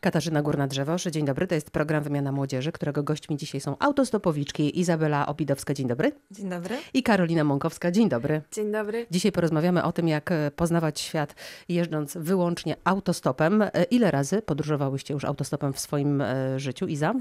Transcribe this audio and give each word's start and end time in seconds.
Katarzyna 0.00 0.42
Górna-Drzewosz, 0.42 1.10
dzień 1.10 1.24
dobry. 1.24 1.46
To 1.46 1.54
jest 1.54 1.70
program 1.70 2.02
Wymiana 2.02 2.32
Młodzieży, 2.32 2.72
którego 2.72 3.02
gośćmi 3.02 3.36
dzisiaj 3.36 3.60
są 3.60 3.78
autostopowiczki 3.78 4.80
Izabela 4.80 5.26
Obidowska, 5.26 5.74
dzień 5.74 5.88
dobry. 5.88 6.12
Dzień 6.30 6.50
dobry. 6.50 6.76
I 6.94 7.02
Karolina 7.02 7.44
Mąkowska, 7.44 7.90
dzień 7.90 8.08
dobry. 8.08 8.42
Dzień 8.52 8.72
dobry. 8.72 9.06
Dzisiaj 9.10 9.32
porozmawiamy 9.32 9.82
o 9.84 9.92
tym, 9.92 10.08
jak 10.08 10.32
e, 10.32 10.50
poznawać 10.50 11.00
świat 11.00 11.34
jeżdżąc 11.68 12.16
wyłącznie 12.16 12.76
autostopem. 12.84 13.62
E, 13.62 13.70
Ile 13.90 14.10
razy 14.10 14.42
podróżowałyście 14.42 15.14
już 15.14 15.24
autostopem 15.24 15.72
w 15.72 15.80
swoim 15.80 16.20
e, 16.20 16.60
życiu, 16.60 16.86
Iza? 16.86 17.14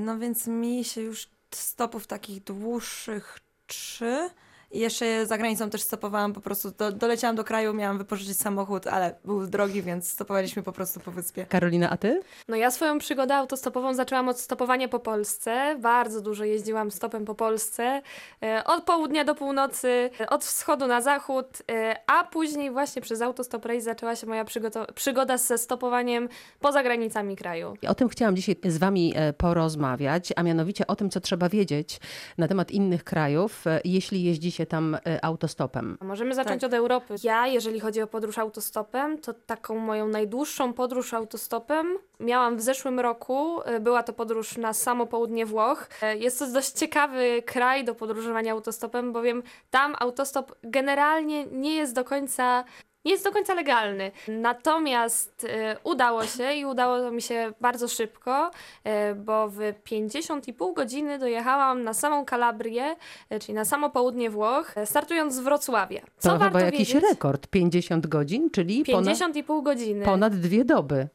No 0.00 0.18
więc 0.18 0.46
mi 0.46 0.84
się 0.84 1.00
już 1.00 1.28
stopów 1.50 2.06
takich 2.06 2.44
dłuższych 2.44 3.38
trzy. 3.66 4.30
I 4.74 4.78
jeszcze 4.78 5.26
za 5.26 5.38
granicą 5.38 5.70
też 5.70 5.82
stopowałam 5.82 6.32
po 6.32 6.40
prostu. 6.40 6.70
Do, 6.70 6.92
doleciałam 6.92 7.36
do 7.36 7.44
kraju, 7.44 7.74
miałam 7.74 7.98
wypożyczyć 7.98 8.38
samochód, 8.38 8.86
ale 8.86 9.14
był 9.24 9.46
drogi, 9.46 9.82
więc 9.82 10.08
stopowaliśmy 10.08 10.62
po 10.62 10.72
prostu 10.72 11.00
po 11.00 11.10
wyspie. 11.10 11.46
Karolina, 11.46 11.90
a 11.90 11.96
ty? 11.96 12.20
No 12.48 12.56
ja 12.56 12.70
swoją 12.70 12.98
przygodę 12.98 13.34
autostopową 13.34 13.94
zaczęłam 13.94 14.28
od 14.28 14.40
stopowania 14.40 14.88
po 14.88 14.98
Polsce. 14.98 15.76
Bardzo 15.80 16.20
dużo 16.20 16.44
jeździłam 16.44 16.90
stopem 16.90 17.24
po 17.24 17.34
Polsce. 17.34 18.02
E, 18.42 18.64
Od 18.64 18.84
południa 18.84 19.24
do 19.24 19.34
północy, 19.34 20.10
e, 20.20 20.30
od 20.30 20.44
wschodu 20.44 20.86
na 20.86 21.00
zachód, 21.00 21.46
e, 21.70 21.96
a 22.06 22.24
później 22.24 22.70
właśnie 22.70 23.02
przez 23.02 23.22
Autostop 23.22 23.64
Race 23.64 23.80
zaczęła 23.80 24.16
się 24.16 24.26
moja 24.26 24.44
przygoda 24.94 25.38
ze 25.38 25.58
stopowaniem 25.58 26.28
poza 26.60 26.82
granicami 26.82 27.36
kraju. 27.36 27.74
O 27.88 27.94
tym 27.94 28.08
chciałam 28.08 28.36
dzisiaj 28.36 28.56
z 28.64 28.78
wami 28.78 29.14
porozmawiać, 29.38 30.32
a 30.36 30.42
mianowicie 30.42 30.86
o 30.86 30.96
tym, 30.96 31.10
co 31.10 31.20
trzeba 31.20 31.48
wiedzieć 31.48 32.00
na 32.38 32.48
temat 32.48 32.70
innych 32.70 33.04
krajów, 33.04 33.64
jeśli 33.84 34.22
jeździcie 34.64 34.70
tam 34.70 34.94
e, 35.06 35.24
autostopem. 35.24 35.98
Możemy 36.00 36.34
zacząć 36.34 36.60
Tak. 36.60 36.68
od 36.68 36.74
Europy. 36.74 37.14
Ja, 37.22 37.46
jeżeli 37.46 37.80
chodzi 37.80 38.02
o 38.02 38.06
podróż 38.06 38.38
autostopem, 38.38 39.18
to 39.18 39.34
taką 39.34 39.78
moją 39.78 40.08
najdłuższą 40.08 40.72
podróż 40.72 41.14
autostopem 41.14 41.98
miałam 42.20 42.56
w 42.56 42.60
zeszłym 42.62 43.00
roku. 43.00 43.60
E, 43.64 43.80
Była 43.80 44.02
to 44.02 44.12
podróż 44.12 44.56
na 44.56 44.72
samo 44.72 45.06
południe 45.06 45.46
Włoch. 45.46 45.88
E, 46.02 46.16
Jest 46.16 46.38
to 46.38 46.46
dość 46.46 46.70
ciekawy 46.72 47.42
kraj 47.46 47.84
do 47.84 47.94
podróżowania 47.94 48.52
autostopem, 48.52 49.12
bowiem 49.12 49.42
tam 49.70 49.94
autostop 49.98 50.54
generalnie 50.62 51.46
nie 51.46 51.74
jest 51.76 51.94
do 51.94 52.04
końca 52.04 52.64
nie 53.04 53.12
jest 53.12 53.24
do 53.24 53.32
końca 53.32 53.54
legalny. 53.54 54.10
Natomiast 54.28 55.46
e, 55.48 55.76
udało 55.84 56.24
się 56.26 56.52
i 56.54 56.64
udało 56.64 57.10
mi 57.10 57.22
się 57.22 57.52
bardzo 57.60 57.88
szybko, 57.88 58.50
e, 58.84 59.14
bo 59.14 59.48
w 59.48 59.58
50,5 59.58 60.74
godziny 60.74 61.18
dojechałam 61.18 61.84
na 61.84 61.94
samą 61.94 62.24
Kalabrię, 62.24 62.96
e, 63.30 63.40
czyli 63.40 63.54
na 63.54 63.64
samo 63.64 63.90
południe 63.90 64.30
Włoch, 64.30 64.74
startując 64.84 65.34
z 65.34 65.38
Wrocławia. 65.40 66.00
Co 66.18 66.28
To 66.30 66.38
warto 66.38 66.44
chyba 66.58 66.60
jakiś 66.60 66.94
wiedzieć? 66.94 67.10
rekord, 67.10 67.46
50 67.46 68.06
godzin, 68.06 68.50
czyli 68.50 68.84
ponad, 68.84 69.16
50,5 69.16 69.62
godziny. 69.62 70.04
ponad 70.04 70.34
dwie 70.36 70.64
doby. 70.64 71.08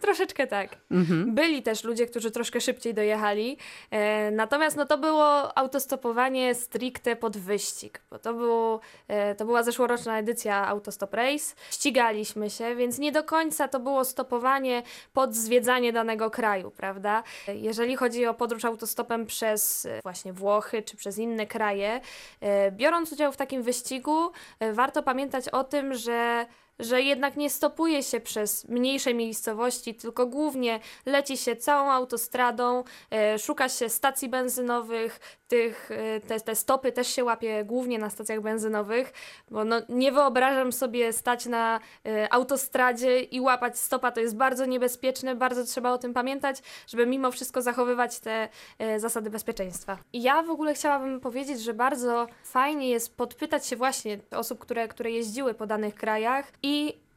Troszeczkę 0.00 0.46
tak. 0.46 0.76
Mhm. 0.90 1.34
Byli 1.34 1.62
też 1.62 1.84
ludzie, 1.84 2.06
którzy 2.06 2.30
troszkę 2.30 2.60
szybciej 2.60 2.94
dojechali. 2.94 3.56
E, 3.90 4.30
natomiast 4.30 4.76
no, 4.76 4.86
to 4.86 4.98
było 4.98 5.58
autostopowanie 5.58 6.54
stricte 6.54 7.16
pod 7.16 7.36
wyścig, 7.36 8.02
bo 8.10 8.18
to, 8.18 8.34
było, 8.34 8.80
e, 9.08 9.34
to 9.34 9.44
była 9.44 9.62
zeszłoroczna 9.62 10.18
edycja 10.18 10.68
Autostop 10.68 11.14
Race. 11.14 11.54
Ścigaliśmy 11.70 12.50
się, 12.50 12.76
więc 12.76 12.98
nie 12.98 13.12
do 13.12 13.24
końca 13.24 13.68
to 13.68 13.80
było 13.80 14.04
stopowanie 14.04 14.82
pod 15.12 15.34
zwiedzanie 15.34 15.92
danego 15.92 16.30
kraju, 16.30 16.70
prawda? 16.70 17.22
Jeżeli 17.54 17.96
chodzi 17.96 18.26
o 18.26 18.34
podróż 18.34 18.64
autostopem 18.64 19.26
przez 19.26 19.86
e, 19.86 20.00
właśnie 20.02 20.32
Włochy 20.32 20.82
czy 20.82 20.96
przez 20.96 21.18
inne 21.18 21.46
kraje, 21.46 22.00
e, 22.40 22.72
biorąc 22.72 23.12
udział 23.12 23.32
w 23.32 23.36
takim 23.36 23.62
wyścigu, 23.62 24.30
e, 24.60 24.72
warto 24.72 25.02
pamiętać 25.02 25.48
o 25.48 25.64
tym, 25.64 25.94
że 25.94 26.46
że 26.80 27.02
jednak 27.02 27.36
nie 27.36 27.50
stopuje 27.50 28.02
się 28.02 28.20
przez 28.20 28.68
mniejsze 28.68 29.14
miejscowości, 29.14 29.94
tylko 29.94 30.26
głównie 30.26 30.80
leci 31.06 31.36
się 31.36 31.56
całą 31.56 31.90
autostradą, 31.90 32.84
e, 33.10 33.38
szuka 33.38 33.68
się 33.68 33.88
stacji 33.88 34.28
benzynowych, 34.28 35.20
tych, 35.48 35.90
e, 35.90 36.20
te, 36.20 36.40
te 36.40 36.56
stopy 36.56 36.92
też 36.92 37.08
się 37.08 37.24
łapie 37.24 37.64
głównie 37.64 37.98
na 37.98 38.10
stacjach 38.10 38.40
benzynowych, 38.40 39.12
bo 39.50 39.64
no, 39.64 39.76
nie 39.88 40.12
wyobrażam 40.12 40.72
sobie 40.72 41.12
stać 41.12 41.46
na 41.46 41.80
e, 42.06 42.32
autostradzie 42.32 43.20
i 43.20 43.40
łapać 43.40 43.78
stopa, 43.78 44.10
to 44.12 44.20
jest 44.20 44.36
bardzo 44.36 44.66
niebezpieczne, 44.66 45.34
bardzo 45.34 45.64
trzeba 45.64 45.92
o 45.92 45.98
tym 45.98 46.14
pamiętać, 46.14 46.56
żeby 46.86 47.06
mimo 47.06 47.30
wszystko 47.30 47.62
zachowywać 47.62 48.20
te 48.20 48.48
zasady 48.96 49.30
bezpieczeństwa. 49.30 49.98
Ja 50.12 50.42
w 50.42 50.50
ogóle 50.50 50.74
chciałabym 50.74 51.20
powiedzieć, 51.20 51.60
że 51.60 51.74
bardzo 51.74 52.26
fajnie 52.44 52.88
jest 52.88 53.16
podpytać 53.16 53.66
się 53.66 53.76
właśnie 53.76 54.18
osób, 54.30 54.58
które, 54.58 54.88
które 54.88 55.10
jeździły 55.10 55.54
po 55.54 55.66
danych 55.66 55.94
krajach 55.94 56.52
i 56.62 56.69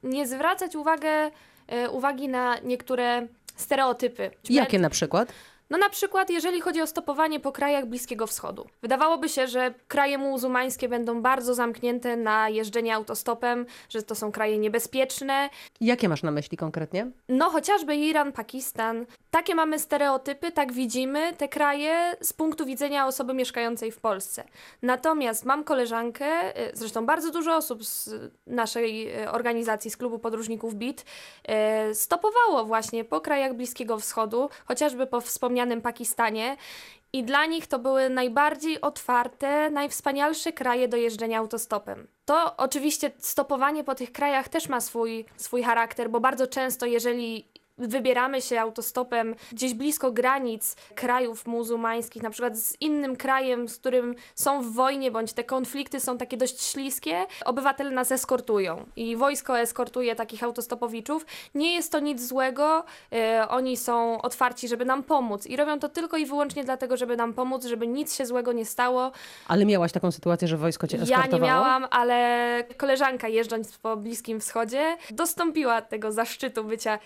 nie 0.04 0.28
zwracać 0.28 0.76
uwagę, 0.76 1.32
e, 1.68 1.90
uwagi 1.90 2.28
na 2.28 2.60
niektóre 2.60 3.28
stereotypy. 3.56 4.32
Jakie 4.50 4.80
na 4.80 4.90
przykład? 4.90 5.34
No 5.70 5.78
na 5.78 5.90
przykład, 5.90 6.30
jeżeli 6.30 6.62
chodzi 6.62 6.82
o 6.82 6.88
stopowanie 6.88 7.40
po 7.40 7.52
krajach 7.52 7.86
Bliskiego 7.86 8.28
Wschodu. 8.28 8.68
Wydawałoby 8.82 9.30
się, 9.30 9.48
że 9.48 9.74
kraje 9.88 10.18
muzułmańskie 10.18 10.90
będą 10.90 11.22
bardzo 11.22 11.54
zamknięte 11.54 12.18
na 12.18 12.50
jeżdżenie 12.50 12.96
autostopem, 12.96 13.66
że 13.90 14.04
to 14.04 14.16
są 14.16 14.32
kraje 14.32 14.58
niebezpieczne. 14.58 15.50
Jakie 15.82 16.10
masz 16.10 16.24
na 16.24 16.32
myśli 16.32 16.58
konkretnie? 16.58 17.12
No 17.30 17.50
chociażby 17.50 17.96
Iran, 17.96 18.32
Pakistan. 18.32 19.06
Takie 19.34 19.56
mamy 19.56 19.80
stereotypy, 19.80 20.52
tak 20.52 20.74
widzimy 20.74 21.34
te 21.34 21.48
kraje 21.48 22.16
z 22.22 22.34
punktu 22.34 22.66
widzenia 22.66 23.08
osoby 23.08 23.34
mieszkającej 23.34 23.92
w 23.92 24.00
Polsce. 24.00 24.44
Natomiast 24.82 25.46
mam 25.46 25.64
koleżankę, 25.64 26.58
y, 26.70 26.72
zresztą 26.74 27.06
bardzo 27.06 27.32
dużo 27.32 27.56
osób 27.56 27.86
z 27.86 28.16
naszej 28.48 29.22
y, 29.22 29.32
organizacji, 29.32 29.92
z 29.92 29.98
klubu 29.98 30.20
podróżników 30.20 30.76
BIT, 30.76 31.06
y, 31.92 31.96
stopowało 31.96 32.66
właśnie 32.66 33.04
po 33.04 33.22
krajach 33.22 33.54
Bliskiego 33.54 34.00
Wschodu, 34.00 34.50
chociażby 34.66 35.08
po 35.08 35.22
wspomnianym 35.22 35.82
Pakistanie. 35.82 36.58
I 37.14 37.24
dla 37.24 37.46
nich 37.46 37.68
to 37.68 37.80
były 37.80 38.10
najbardziej 38.10 38.82
otwarte, 38.82 39.70
najwspanialsze 39.70 40.54
kraje 40.54 40.88
do 40.88 40.98
jeżdżenia 40.98 41.40
autostopem. 41.40 42.08
To 42.26 42.58
oczywiście 42.58 43.12
stopowanie 43.18 43.84
po 43.84 43.96
tych 43.96 44.12
krajach 44.12 44.50
też 44.50 44.70
ma 44.70 44.82
swój, 44.82 45.26
swój 45.38 45.64
charakter, 45.64 46.10
bo 46.10 46.20
bardzo 46.20 46.48
często, 46.48 46.86
jeżeli 46.86 47.54
wybieramy 47.78 48.42
się 48.42 48.60
autostopem 48.62 49.36
gdzieś 49.52 49.74
blisko 49.74 50.12
granic 50.12 50.76
krajów 50.96 51.46
muzułmańskich, 51.48 52.24
na 52.24 52.30
przykład 52.30 52.58
z 52.58 52.82
innym 52.82 53.16
krajem, 53.16 53.70
z 53.70 53.78
którym 53.78 54.16
są 54.36 54.62
w 54.62 54.74
wojnie, 54.74 55.12
bądź 55.12 55.34
te 55.34 55.44
konflikty 55.44 56.00
są 56.00 56.18
takie 56.18 56.38
dość 56.38 56.62
śliskie, 56.64 57.26
obywatele 57.46 57.92
nas 57.92 58.12
eskortują 58.12 58.86
i 58.96 59.16
wojsko 59.16 59.60
eskortuje 59.60 60.16
takich 60.16 60.44
autostopowiczów. 60.44 61.26
Nie 61.56 61.74
jest 61.74 61.92
to 61.92 62.00
nic 62.00 62.28
złego, 62.28 62.84
e, 63.14 63.48
oni 63.50 63.78
są 63.78 64.22
otwarci, 64.22 64.68
żeby 64.68 64.86
nam 64.86 65.04
pomóc 65.04 65.48
i 65.48 65.56
robią 65.56 65.80
to 65.80 65.90
tylko 65.90 66.18
i 66.18 66.26
wyłącznie 66.26 66.64
dlatego, 66.64 66.98
żeby 66.98 67.18
nam 67.18 67.34
pomóc, 67.34 67.66
żeby 67.66 67.88
nic 67.88 68.16
się 68.16 68.26
złego 68.26 68.52
nie 68.54 68.66
stało. 68.66 69.12
Ale 69.48 69.66
miałaś 69.66 69.92
taką 69.92 70.12
sytuację, 70.12 70.48
że 70.48 70.58
wojsko 70.58 70.88
cię 70.88 70.98
Ja 70.98 71.04
eskortowało? 71.04 71.42
nie 71.42 71.48
miałam, 71.48 71.88
ale 71.92 72.64
koleżanka 72.78 73.28
jeżdżąc 73.28 73.78
po 73.78 73.98
Bliskim 73.98 74.40
Wschodzie 74.40 74.98
dostąpiła 75.12 75.82
tego 75.82 76.12
zaszczytu 76.12 76.64
bycia 76.64 77.00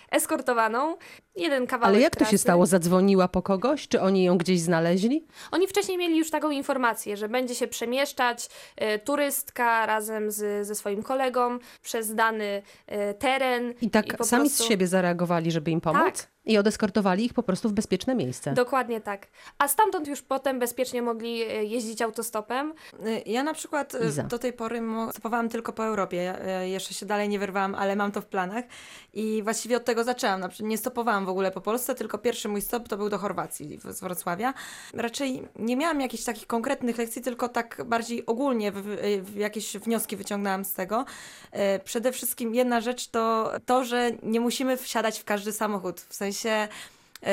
Ah, 0.67 0.69
zdecydowaną. 0.69 0.97
Jeden 1.37 1.67
kawałek 1.67 1.95
Ale 1.95 2.03
jak 2.03 2.15
to 2.15 2.25
się 2.25 2.37
stało? 2.37 2.65
Zadzwoniła 2.65 3.27
po 3.27 3.41
kogoś? 3.41 3.87
Czy 3.87 4.01
oni 4.01 4.23
ją 4.23 4.37
gdzieś 4.37 4.59
znaleźli? 4.59 5.25
Oni 5.51 5.67
wcześniej 5.67 5.97
mieli 5.97 6.17
już 6.17 6.31
taką 6.31 6.49
informację, 6.49 7.17
że 7.17 7.29
będzie 7.29 7.55
się 7.55 7.67
przemieszczać 7.67 8.49
e, 8.75 8.99
turystka 8.99 9.85
razem 9.85 10.31
z, 10.31 10.67
ze 10.67 10.75
swoim 10.75 11.03
kolegą 11.03 11.59
przez 11.81 12.15
dany 12.15 12.61
e, 12.87 13.13
teren. 13.13 13.73
I 13.81 13.89
tak 13.89 14.17
po 14.17 14.23
sami 14.23 14.43
prostu- 14.43 14.63
z 14.63 14.67
siebie 14.67 14.87
zareagowali, 14.87 15.51
żeby 15.51 15.71
im 15.71 15.81
pomóc? 15.81 16.03
Tak. 16.03 16.27
I 16.45 16.57
odeskortowali 16.57 17.25
ich 17.25 17.33
po 17.33 17.43
prostu 17.43 17.69
w 17.69 17.73
bezpieczne 17.73 18.15
miejsce. 18.15 18.53
Dokładnie 18.53 19.01
tak. 19.01 19.27
A 19.57 19.67
stamtąd 19.67 20.07
już 20.07 20.21
potem 20.21 20.59
bezpiecznie 20.59 21.01
mogli 21.01 21.41
e, 21.41 21.63
jeździć 21.65 22.01
autostopem. 22.01 22.73
Ja 23.25 23.43
na 23.43 23.53
przykład 23.53 23.93
Iza. 24.07 24.23
do 24.23 24.39
tej 24.39 24.53
pory 24.53 24.81
stopowałam 25.11 25.49
tylko 25.49 25.73
po 25.73 25.85
Europie. 25.85 26.17
Ja, 26.17 26.63
Jeszcze 26.63 26.93
się 26.93 27.05
dalej 27.05 27.29
nie 27.29 27.39
wyrwałam, 27.39 27.75
ale 27.75 27.95
mam 27.95 28.11
to 28.11 28.21
w 28.21 28.25
planach. 28.25 28.65
I 29.13 29.43
właściwie 29.43 29.77
od 29.77 29.85
tego 29.85 30.03
zaczęłam. 30.03 30.39
Na 30.39 30.49
przykład 30.49 30.69
nie 30.69 30.77
stopowałam 30.77 31.25
w 31.27 31.29
ogóle 31.29 31.51
po 31.51 31.61
Polsce, 31.61 31.95
tylko 31.95 32.17
pierwszy 32.17 32.49
mój 32.49 32.61
stop 32.61 32.87
to 32.87 32.97
był 32.97 33.09
do 33.09 33.17
Chorwacji 33.17 33.79
z 33.89 33.99
Wrocławia. 33.99 34.53
Raczej 34.93 35.47
nie 35.59 35.75
miałam 35.75 36.01
jakichś 36.01 36.23
takich 36.23 36.47
konkretnych 36.47 36.97
lekcji, 36.97 37.21
tylko 37.21 37.49
tak 37.49 37.81
bardziej 37.85 38.25
ogólnie 38.25 38.71
w, 38.71 38.83
w, 39.23 39.35
jakieś 39.35 39.77
wnioski 39.77 40.17
wyciągnęłam 40.17 40.65
z 40.65 40.73
tego. 40.73 41.05
Y, 41.53 41.79
Przede 41.83 42.11
wszystkim 42.11 42.55
jedna 42.55 42.81
rzecz 42.81 43.07
to 43.07 43.51
to, 43.65 43.83
że 43.83 44.11
nie 44.23 44.39
musimy 44.39 44.77
wsiadać 44.77 45.19
w 45.19 45.23
każdy 45.23 45.51
samochód. 45.51 46.01
W 46.01 46.15
sensie 46.15 46.49
E, 46.49 46.67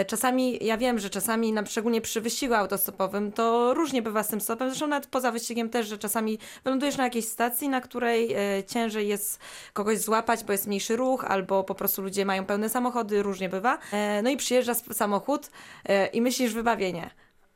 Czasami, 0.06 0.58
ja 0.64 0.76
wiem, 0.76 0.98
że 0.98 1.10
czasami, 1.10 1.52
na, 1.52 1.66
szczególnie 1.66 2.00
przy 2.00 2.20
wyścigu 2.20 2.54
autostopowym, 2.54 3.32
to 3.32 3.74
różnie 3.74 4.02
bywa 4.02 4.22
z 4.22 4.28
tym 4.28 4.40
stopem. 4.40 4.68
Zresztą 4.68 4.86
nawet 4.86 5.06
poza 5.06 5.32
wyścigiem 5.32 5.70
też, 5.70 5.86
że 5.88 5.98
czasami 5.98 6.38
wylądujesz 6.64 6.96
na 6.96 7.04
jakiejś 7.04 7.28
stacji, 7.28 7.68
na 7.68 7.80
której 7.80 8.32
e, 8.32 8.64
ciężej 8.64 9.08
jest 9.08 9.40
kogoś 9.72 9.98
złapać, 9.98 10.44
bo 10.44 10.52
jest 10.52 10.66
mniejszy 10.66 10.96
ruch, 10.96 11.24
albo 11.24 11.64
po 11.64 11.74
prostu 11.74 12.02
ludzie 12.02 12.24
mają 12.24 12.44
pełne 12.46 12.68
samochody, 12.68 13.22
różnie 13.22 13.48
bywa. 13.48 13.78
E, 13.92 14.22
no 14.22 14.30
i 14.30 14.36
przyjeżdża 14.36 14.74
samochód 14.74 15.50
e, 15.84 16.06
i 16.06 16.20
myślisz 16.22 16.54
wybawienie. 16.54 17.10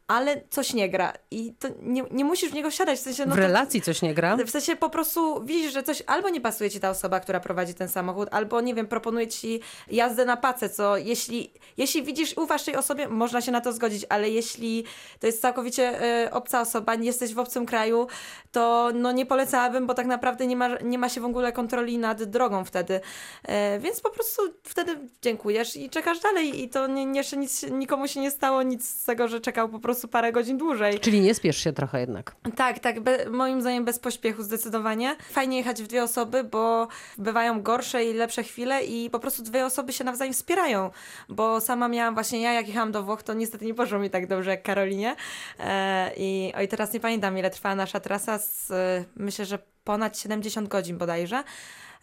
Ale 0.09 0.43
coś 0.51 0.75
nie 0.75 0.89
gra. 0.89 1.13
I 1.31 1.53
to 1.59 1.69
nie, 1.83 2.05
nie 2.11 2.25
musisz 2.25 2.51
w 2.51 2.55
niego 2.55 2.71
wsiadać, 2.71 2.99
w 2.99 3.03
sensie... 3.03 3.27
No 3.27 3.33
w 3.33 3.37
to, 3.37 3.43
relacji 3.43 3.83
coś 3.83 4.03
nie 4.03 4.15
gra? 4.15 4.37
w 4.47 4.51
sensie 4.51 4.77
po 4.77 4.91
prostu 4.91 5.45
widzisz, 5.45 5.73
że 5.73 5.83
coś 5.83 6.03
albo 6.07 6.29
nie 6.29 6.41
pasuje 6.41 6.71
ci 6.71 6.81
ta 6.81 6.91
osoba, 6.91 7.21
która 7.21 7.41
prowadzi 7.41 7.75
ten 7.75 7.89
samochód, 7.89 8.29
albo 8.33 8.61
nie 8.61 8.75
wiem, 8.75 8.87
proponuje 8.87 9.29
ci 9.29 9.61
jazdę 9.91 10.25
na 10.25 10.37
pacę, 10.37 10.71
co 10.71 10.97
jeśli, 10.97 11.53
jeśli 11.77 12.03
widzisz 12.03 12.37
i 12.37 12.41
ufasz 12.41 12.65
tej 12.65 12.77
osobie, 12.77 13.09
można 13.09 13.41
się 13.41 13.53
na 13.53 13.61
to 13.61 13.73
zgodzić, 13.73 14.07
ale 14.09 14.31
jeśli 14.31 14.85
to 15.21 15.27
jest 15.27 15.43
całkowicie 15.43 16.03
e, 16.03 16.31
obca 16.31 16.61
osoba, 16.61 16.95
nie 16.95 17.07
jesteś 17.07 17.35
w 17.35 17.39
obcym 17.39 17.67
kraju, 17.67 18.07
to 18.53 18.91
no 18.95 19.13
nie 19.13 19.27
polecałabym, 19.27 19.87
bo 19.87 19.95
tak 19.95 20.07
naprawdę 20.07 20.47
nie 20.47 20.57
ma, 20.57 20.69
nie 20.79 20.99
ma 20.99 21.09
się 21.09 21.21
w 21.21 21.25
ogóle 21.25 21.53
kontroli 21.53 21.99
nad 21.99 22.23
drogą 22.23 22.65
wtedy. 22.65 23.01
E, 23.43 23.79
więc 23.79 24.01
po 24.01 24.11
prostu 24.11 24.43
wtedy 24.63 24.99
dziękujesz 25.23 25.77
i 25.77 25.91
czekasz 25.91 26.21
dalej 26.21 26.63
i 26.63 26.69
to 26.69 26.87
nie, 26.87 27.19
jeszcze 27.19 27.37
nic, 27.37 27.63
nikomu 27.71 28.09
się 28.09 28.21
nie 28.21 28.31
stało, 28.31 28.63
nic 28.63 28.89
z 28.89 29.05
tego, 29.05 29.29
że 29.29 29.41
czekał 29.41 29.69
po 29.69 29.79
prostu 29.79 29.98
parę 30.07 30.33
godzin 30.33 30.59
dłużej. 30.59 31.01
Czyli 31.01 31.21
nie 31.21 31.35
spiesz 31.35 31.57
się 31.57 31.73
trochę 31.73 32.01
jednak. 32.01 32.37
Tak, 32.57 32.79
tak, 32.79 33.01
be, 33.01 33.31
moim 33.31 33.61
zdaniem 33.61 33.85
bez 33.85 33.99
pośpiechu 33.99 34.43
zdecydowanie. 34.43 35.17
Fajnie 35.31 35.57
jechać 35.57 35.83
w 35.83 35.87
dwie 35.87 36.03
osoby, 36.03 36.45
bo 36.45 36.89
bywają 37.19 37.63
gorsze 37.63 38.05
i 38.05 38.15
lepsze 38.15 38.43
chwile 38.43 38.85
i 38.85 39.11
po 39.11 39.19
prostu 39.19 39.43
dwie 39.43 39.67
osoby 39.67 39.93
się 39.93 40.05
nawzajem 40.05 40.35
wspierają, 40.35 40.91
bo 41.29 41.61
sama 41.61 41.89
miałam 41.89 42.15
właśnie, 42.15 42.43
ja 42.43 42.53
jak 42.53 42.69
jechałam 42.69 42.93
do 42.93 43.03
Włoch, 43.03 43.23
to 43.23 43.35
niestety 43.35 43.65
nie 43.65 43.75
poszło 43.75 43.99
mi 43.99 44.11
tak 44.11 44.27
dobrze 44.27 44.51
jak 44.51 44.63
Karolinie 44.63 45.17
e, 45.59 46.13
i 46.17 46.53
oj, 46.57 46.69
teraz 46.69 46.93
nie 46.93 47.01
pamiętam 47.01 47.39
ile 47.39 47.51
trwała 47.51 47.75
nasza 47.75 48.01
trasa, 48.01 48.39
z, 48.39 48.73
myślę, 49.17 49.45
że 49.45 49.59
ponad 49.85 50.19
70 50.19 50.69
godzin 50.69 50.99
bodajże. 50.99 51.45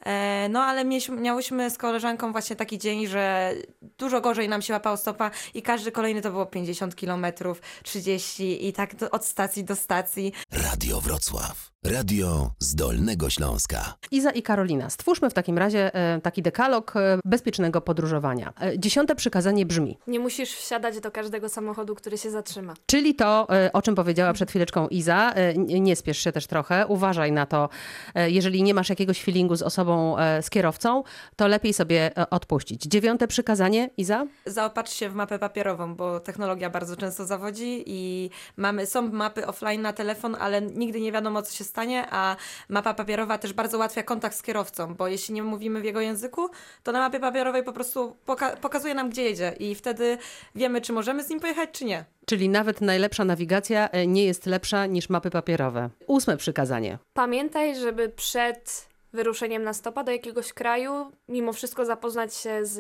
E, 0.06 0.50
No, 0.50 0.63
ale 0.63 0.86
mieliśmy, 0.86 1.15
miałyśmy 1.15 1.69
z 1.69 1.77
koleżanką 1.77 2.31
właśnie 2.31 2.56
taki 2.56 2.77
dzień, 2.77 3.07
że 3.07 3.53
dużo 3.97 4.21
gorzej 4.21 4.50
nam 4.50 4.62
się 4.62 4.74
łapało 4.74 4.97
stopa 4.97 5.31
i 5.53 5.62
każdy 5.62 5.92
kolejny 5.92 6.21
to 6.21 6.31
było 6.31 6.45
50 6.45 6.95
kilometrów, 6.95 7.62
30 7.83 8.68
i 8.68 8.74
tak 8.74 8.92
od 9.12 9.25
stacji 9.25 9.63
do 9.63 9.75
stacji. 9.75 10.33
Radio 10.51 11.01
Wrocław. 11.01 11.75
Radio 11.91 12.51
z 12.59 12.75
Dolnego 12.75 13.29
Śląska. 13.29 13.95
Iza 14.11 14.31
i 14.31 14.41
Karolina, 14.41 14.89
stwórzmy 14.89 15.29
w 15.29 15.33
takim 15.33 15.57
razie 15.57 15.93
e, 15.95 16.21
taki 16.21 16.41
dekalog 16.41 16.95
e, 16.95 17.19
bezpiecznego 17.25 17.81
podróżowania. 17.81 18.53
E, 18.61 18.79
Dziesiąte 18.79 19.15
przykazanie 19.15 19.65
brzmi, 19.65 19.97
Nie 20.07 20.19
musisz 20.19 20.51
wsiadać 20.55 20.99
do 20.99 21.11
każdego 21.11 21.49
samochodu, 21.49 21.95
który 21.95 22.17
się 22.17 22.31
zatrzyma. 22.31 22.73
czyli 22.85 23.15
to, 23.15 23.47
o 23.73 23.81
czym 23.81 23.95
powiedziała 23.95 24.33
przed 24.33 24.49
chwileczką 24.49 24.87
Iza, 24.87 25.33
nie 25.55 25.95
spiesz 25.95 26.17
się 26.17 26.31
też 26.31 26.47
trochę, 26.47 26.87
uważaj 26.87 27.31
na 27.31 27.45
to, 27.45 27.69
jeżeli 28.15 28.63
nie 28.63 28.73
masz 28.73 28.89
jakiegoś 28.89 29.23
feelingu 29.23 29.55
z 29.55 29.61
osobą, 29.61 30.15
z 30.41 30.49
kierowcą, 30.49 31.03
to 31.35 31.47
lepiej 31.47 31.73
sobie 31.73 32.11
odpuścić. 32.29 32.83
Dziewiąte 32.83 33.27
przykazanie, 33.27 33.89
Iza? 33.97 34.27
Zaopatrz 34.45 34.93
się 34.93 35.09
w 35.09 35.15
mapę 35.15 35.39
papierową, 35.39 35.95
bo 35.95 36.19
technologia 36.19 36.69
bardzo 36.69 36.95
często 36.95 37.25
zawodzi 37.25 37.83
i 37.85 38.29
mamy, 38.57 38.85
są 38.85 39.01
mapy 39.11 39.47
offline 39.47 39.81
na 39.81 39.93
telefon, 39.93 40.35
ale 40.39 40.61
nigdy 40.61 41.01
nie 41.01 41.11
wiadomo, 41.11 41.41
co 41.41 41.55
się 41.55 41.63
stanie, 41.75 42.07
a 42.12 42.36
mapa 42.69 42.94
papierowa 42.94 43.38
też 43.38 43.54
bardzo 43.54 43.77
ułatwia 43.77 44.04
kontakt 44.04 44.36
z 44.36 44.42
kierowcą, 44.42 44.95
bo 44.95 45.07
jeśli 45.07 45.33
nie 45.36 45.44
mówimy 45.44 45.81
w 45.81 45.83
jego 45.83 46.01
języku, 46.01 46.50
to 46.83 46.92
na 46.92 47.00
mapie 47.00 47.19
papierowej 47.19 47.63
po 47.63 47.74
prostu 47.74 48.16
poka- 48.27 48.56
pokazuje 48.57 48.94
nam, 48.95 49.10
gdzie 49.10 49.24
jedzie 49.24 49.56
i 49.60 49.75
wtedy 49.75 50.18
wiemy, 50.56 50.81
czy 50.81 50.94
możemy 50.94 51.24
z 51.24 51.30
nim 51.30 51.39
pojechać, 51.39 51.69
czy 51.72 51.86
nie. 51.86 52.06
Czyli 52.25 52.50
nawet 52.50 52.81
najlepsza 52.81 53.25
nawigacja 53.25 53.89
e, 53.89 54.07
nie 54.07 54.25
jest 54.25 54.45
lepsza 54.45 54.86
niż 54.86 55.10
mapy 55.10 55.30
papierowe. 55.30 55.89
Ósme 56.07 56.38
przykazanie. 56.38 56.98
Pamiętaj, 57.13 57.75
żeby 57.75 58.10
przed 58.10 58.88
wyruszeniem 59.13 59.63
na 59.63 59.74
stopa 59.74 60.04
do 60.04 60.12
jakiegoś 60.12 60.54
kraju, 60.54 61.12
mimo 61.28 61.54
wszystko 61.54 61.86
zapoznać 61.86 62.36
się 62.36 62.66
z 62.66 62.80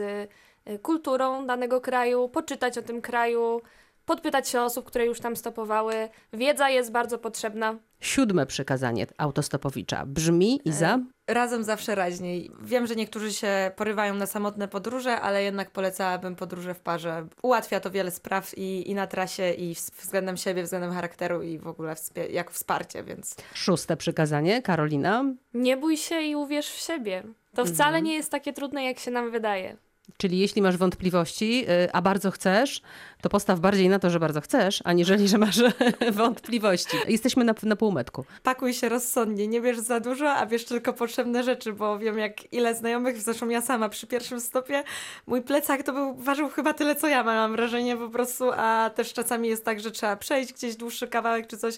y, 0.69 0.79
kulturą 0.79 1.47
danego 1.47 1.81
kraju, 1.81 2.29
poczytać 2.29 2.77
o 2.77 2.81
tym 2.81 3.01
kraju, 3.01 3.61
podpytać 4.05 4.49
się 4.49 4.61
osób, 4.61 4.85
które 4.85 5.05
już 5.05 5.19
tam 5.19 5.35
stopowały. 5.35 6.09
Wiedza 6.33 6.69
jest 6.69 6.91
bardzo 6.91 7.17
potrzebna. 7.17 7.75
Siódme 7.99 8.45
przykazanie 8.45 9.07
autostopowicza 9.17 10.05
brzmi, 10.05 10.59
Iza? 10.65 10.99
Razem 11.27 11.63
zawsze 11.63 11.95
raźniej. 11.95 12.51
Wiem, 12.61 12.87
że 12.87 12.95
niektórzy 12.95 13.33
się 13.33 13.71
porywają 13.75 14.13
na 14.13 14.25
samotne 14.25 14.67
podróże, 14.67 15.21
ale 15.21 15.43
jednak 15.43 15.71
polecałabym 15.71 16.35
podróże 16.35 16.73
w 16.73 16.79
parze. 16.79 17.27
Ułatwia 17.43 17.79
to 17.79 17.91
wiele 17.91 18.11
spraw 18.11 18.57
i, 18.57 18.89
i 18.91 18.95
na 18.95 19.07
trasie, 19.07 19.53
i 19.53 19.75
względem 20.01 20.37
siebie, 20.37 20.63
względem 20.63 20.91
charakteru 20.93 21.41
i 21.41 21.59
w 21.59 21.67
ogóle 21.67 21.93
wspie- 21.95 22.31
jako 22.31 22.53
wsparcie, 22.53 23.03
więc 23.03 23.35
Szóste 23.53 23.97
przykazanie, 23.97 24.61
Karolina. 24.61 25.25
Nie 25.53 25.77
bój 25.77 25.97
się 25.97 26.21
i 26.21 26.35
uwierz 26.35 26.67
w 26.69 26.79
siebie. 26.79 27.23
To 27.55 27.65
wcale 27.65 28.01
nie 28.01 28.13
jest 28.13 28.31
takie 28.31 28.53
trudne, 28.53 28.83
jak 28.85 28.99
się 28.99 29.11
nam 29.11 29.31
wydaje. 29.31 29.77
Czyli 30.17 30.39
jeśli 30.39 30.61
masz 30.61 30.77
wątpliwości, 30.77 31.65
y, 31.69 31.91
a 31.93 32.01
bardzo 32.01 32.31
chcesz, 32.31 32.81
to 33.21 33.29
postaw 33.29 33.59
bardziej 33.59 33.89
na 33.89 33.99
to, 33.99 34.09
że 34.09 34.19
bardzo 34.19 34.41
chcesz, 34.41 34.81
aniżeli, 34.83 35.27
że 35.27 35.37
masz 35.37 35.59
wątpliwości. 36.11 36.97
Jesteśmy 37.07 37.43
na, 37.43 37.53
na 37.63 37.75
półmetku. 37.75 38.25
pakuj 38.43 38.73
się 38.73 38.89
rozsądnie, 38.89 39.47
nie 39.47 39.61
bierz 39.61 39.79
za 39.79 39.99
dużo, 39.99 40.33
a 40.33 40.45
bierz 40.45 40.65
tylko 40.65 40.93
potrzebne 40.93 41.43
rzeczy, 41.43 41.73
bo 41.73 41.99
wiem 41.99 42.17
jak 42.17 42.53
ile 42.53 42.75
znajomych, 42.75 43.21
zresztą 43.21 43.49
ja 43.49 43.61
sama 43.61 43.89
przy 43.89 44.07
pierwszym 44.07 44.41
stopie, 44.41 44.83
mój 45.27 45.41
plecak 45.41 45.83
to 45.83 45.93
był, 45.93 46.15
ważył 46.15 46.49
chyba 46.49 46.73
tyle 46.73 46.95
co 46.95 47.07
ja, 47.07 47.23
mam 47.23 47.51
wrażenie 47.51 47.97
po 47.97 48.09
prostu, 48.09 48.51
a 48.51 48.91
też 48.95 49.13
czasami 49.13 49.47
jest 49.47 49.65
tak, 49.65 49.79
że 49.79 49.91
trzeba 49.91 50.15
przejść 50.15 50.53
gdzieś 50.53 50.75
dłuższy 50.75 51.07
kawałek 51.07 51.47
czy 51.47 51.57
coś, 51.57 51.77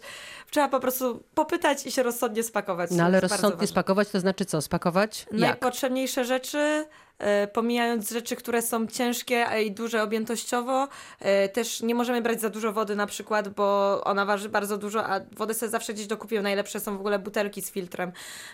trzeba 0.50 0.68
po 0.68 0.79
prostu 0.79 1.24
popytać 1.35 1.85
i 1.85 1.91
się 1.91 2.03
rozsądnie 2.03 2.44
spakować. 2.44 2.91
No 2.91 3.03
ale 3.03 3.19
rozsądnie 3.19 3.68
spakować 3.68 4.09
to 4.09 4.19
znaczy 4.19 4.45
co? 4.45 4.62
Spakować? 4.62 5.25
Jak? 5.31 5.39
Najpotrzebniejsze 5.39 6.25
rzeczy, 6.25 6.85
pomijając 7.54 8.12
rzeczy, 8.12 8.36
które 8.36 8.62
są 8.62 8.88
ciężkie 8.88 9.48
a 9.48 9.58
i 9.58 9.72
duże 9.72 10.04
objętościowo. 10.04 10.88
E, 11.19 11.50
też 11.50 11.81
nie 11.81 11.96
możemy 11.96 12.22
brać 12.22 12.42
za 12.42 12.50
dużo 12.50 12.74
wody 12.74 12.96
na 12.96 13.08
przykład, 13.08 13.50
bo 13.50 14.02
ona 14.04 14.25
waży 14.25 14.50
bardzo 14.50 14.78
dużo, 14.78 15.06
a 15.08 15.19
wodę 15.31 15.54
sobie 15.54 15.69
zawsze 15.69 15.94
gdzieś 15.94 16.08
dokupię. 16.08 16.42
Najlepsze 16.42 16.80
są 16.80 16.98
w 16.98 17.00
ogóle 17.00 17.19
butelki 17.19 17.62
z 17.62 17.72
filtrem. 17.72 18.12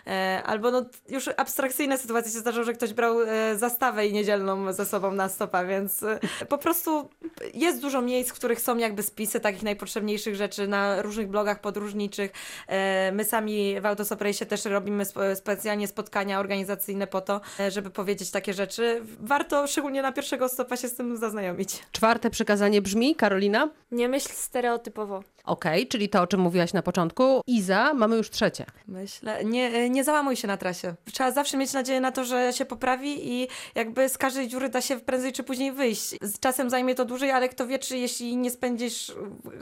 E, 0.08 0.44
albo 0.46 0.72
no, 0.72 0.86
już 1.10 1.30
abstrakcyjne 1.38 1.98
sytuacje 1.98 2.32
się 2.32 2.40
zdarzają, 2.40 2.64
że 2.66 2.74
ktoś 2.74 2.94
brał 2.94 3.22
e, 3.22 3.58
zastawę 3.58 4.08
i 4.08 4.14
niedzielną 4.14 4.74
ze 4.74 4.86
sobą 4.86 5.12
na 5.12 5.30
stopa, 5.30 5.66
więc 5.66 6.04
e, 6.04 6.20
po 6.50 6.58
prostu 6.58 7.10
jest 7.54 7.82
dużo 7.82 8.02
miejsc, 8.02 8.30
w 8.30 8.34
których 8.34 8.62
są 8.62 8.78
jakby 8.78 9.04
spisy 9.04 9.40
takich 9.40 9.64
najpotrzebniejszych 9.64 10.36
rzeczy 10.36 10.68
na 10.68 11.02
różnych 11.02 11.28
blogach 11.28 11.62
podróżniczych. 11.62 12.32
E, 12.68 13.12
My 13.12 13.24
sami 13.26 13.82
w 13.82 13.86
Autostop 13.86 14.22
Race 14.22 14.46
też 14.46 14.66
robimy 14.66 15.04
sp- 15.12 15.36
specjalnie 15.36 15.88
spotkania 15.88 16.40
organizacyjne 16.40 17.08
po 17.08 17.22
to, 17.22 17.42
e, 17.60 17.72
żeby 17.72 17.90
powiedzieć 17.90 18.32
takie 18.32 18.53
rzeczy. 18.54 19.02
Warto 19.20 19.68
szczególnie 19.68 20.02
na 20.02 20.12
pierwszego 20.12 20.50
stopa 20.50 20.78
się 20.78 20.88
z 20.88 20.96
tym 20.96 21.18
zaznajomić. 21.18 21.84
Czwarte 21.92 22.30
przykazanie 22.30 22.82
brzmi, 22.82 23.16
Karolina? 23.16 23.70
Nie 23.92 24.10
myśl 24.10 24.30
stereotypowo. 24.32 25.24
Okej, 25.46 25.88
czyli 25.88 26.10
to, 26.10 26.22
o 26.22 26.28
czym 26.28 26.40
mówiłaś 26.40 26.74
na 26.74 26.82
początku. 26.82 27.42
Iza, 27.48 27.94
mamy 27.94 28.16
już 28.18 28.30
trzecie. 28.30 28.66
Myślę, 28.88 29.46
nie, 29.46 29.68
e, 29.68 29.90
nie 29.90 30.04
załamuj 30.04 30.36
się 30.36 30.48
na 30.48 30.58
trasie. 30.58 30.94
Trzeba 31.14 31.32
zawsze 31.32 31.58
mieć 31.58 31.74
nadzieję 31.74 32.02
na 32.02 32.12
to, 32.12 32.24
że 32.26 32.54
się 32.54 32.66
poprawi 32.66 33.32
i 33.34 33.48
jakby 33.76 34.10
z 34.10 34.18
każdej 34.18 34.48
dziury 34.48 34.70
da 34.70 34.82
się 34.82 35.00
prędzej 35.00 35.34
czy 35.34 35.44
później 35.44 35.72
wyjść. 35.72 36.16
Z 36.22 36.40
czasem 36.40 36.70
zajmie 36.70 36.96
to 36.96 37.06
dłużej, 37.06 37.32
ale 37.32 37.50
kto 37.50 37.68
wie, 37.68 37.80
czy 37.80 37.98
jeśli 37.98 38.38
nie 38.38 38.52
spędzisz 38.52 39.12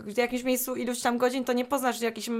w 0.05 0.17
jakimś 0.17 0.43
miejscu 0.43 0.75
iluś 0.75 0.99
tam 1.01 1.17
godzin, 1.17 1.43
to 1.45 1.53
nie 1.53 1.65
poznasz 1.65 2.01
jakichś 2.01 2.27
y, 2.27 2.31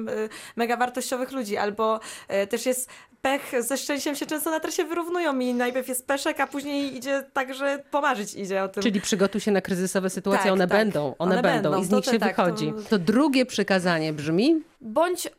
mega 0.56 0.78
wartościowych 0.78 1.32
ludzi. 1.32 1.58
Albo 1.58 2.00
e, 2.28 2.48
też 2.48 2.66
jest 2.66 2.90
pech, 3.22 3.52
ze 3.60 3.78
szczęściem 3.78 4.16
się 4.16 4.26
często 4.26 4.52
na 4.52 4.60
trasie 4.60 4.84
wyrównują 4.84 5.40
i 5.40 5.54
najpierw 5.54 5.88
jest 5.88 6.08
peszek, 6.08 6.40
a 6.40 6.48
później 6.48 6.98
idzie 6.98 7.24
tak, 7.34 7.54
że 7.54 7.84
pomarzyć 7.92 8.36
idzie 8.36 8.64
o 8.64 8.68
tym. 8.68 8.84
Czyli 8.84 9.02
przygotuj 9.02 9.42
się 9.42 9.52
na 9.52 9.62
kryzysowe 9.62 10.10
sytuacje, 10.10 10.44
Tak, 10.44 10.54
one 10.54 10.68
tak. 10.68 10.78
będą, 10.78 11.16
one, 11.20 11.34
One 11.34 11.42
będą, 11.42 11.70
będą. 11.72 11.84
i 11.84 11.86
z 11.88 11.92
nich 11.92 12.06
się 12.06 12.20
tak, 12.20 12.36
to- 12.36 12.44
wychodzi. 12.46 12.74
To 12.90 13.00
drugie 13.32 13.46
przykazanie 13.46 14.14
brzmi, 14.14 14.64
Bądź 14.82 15.30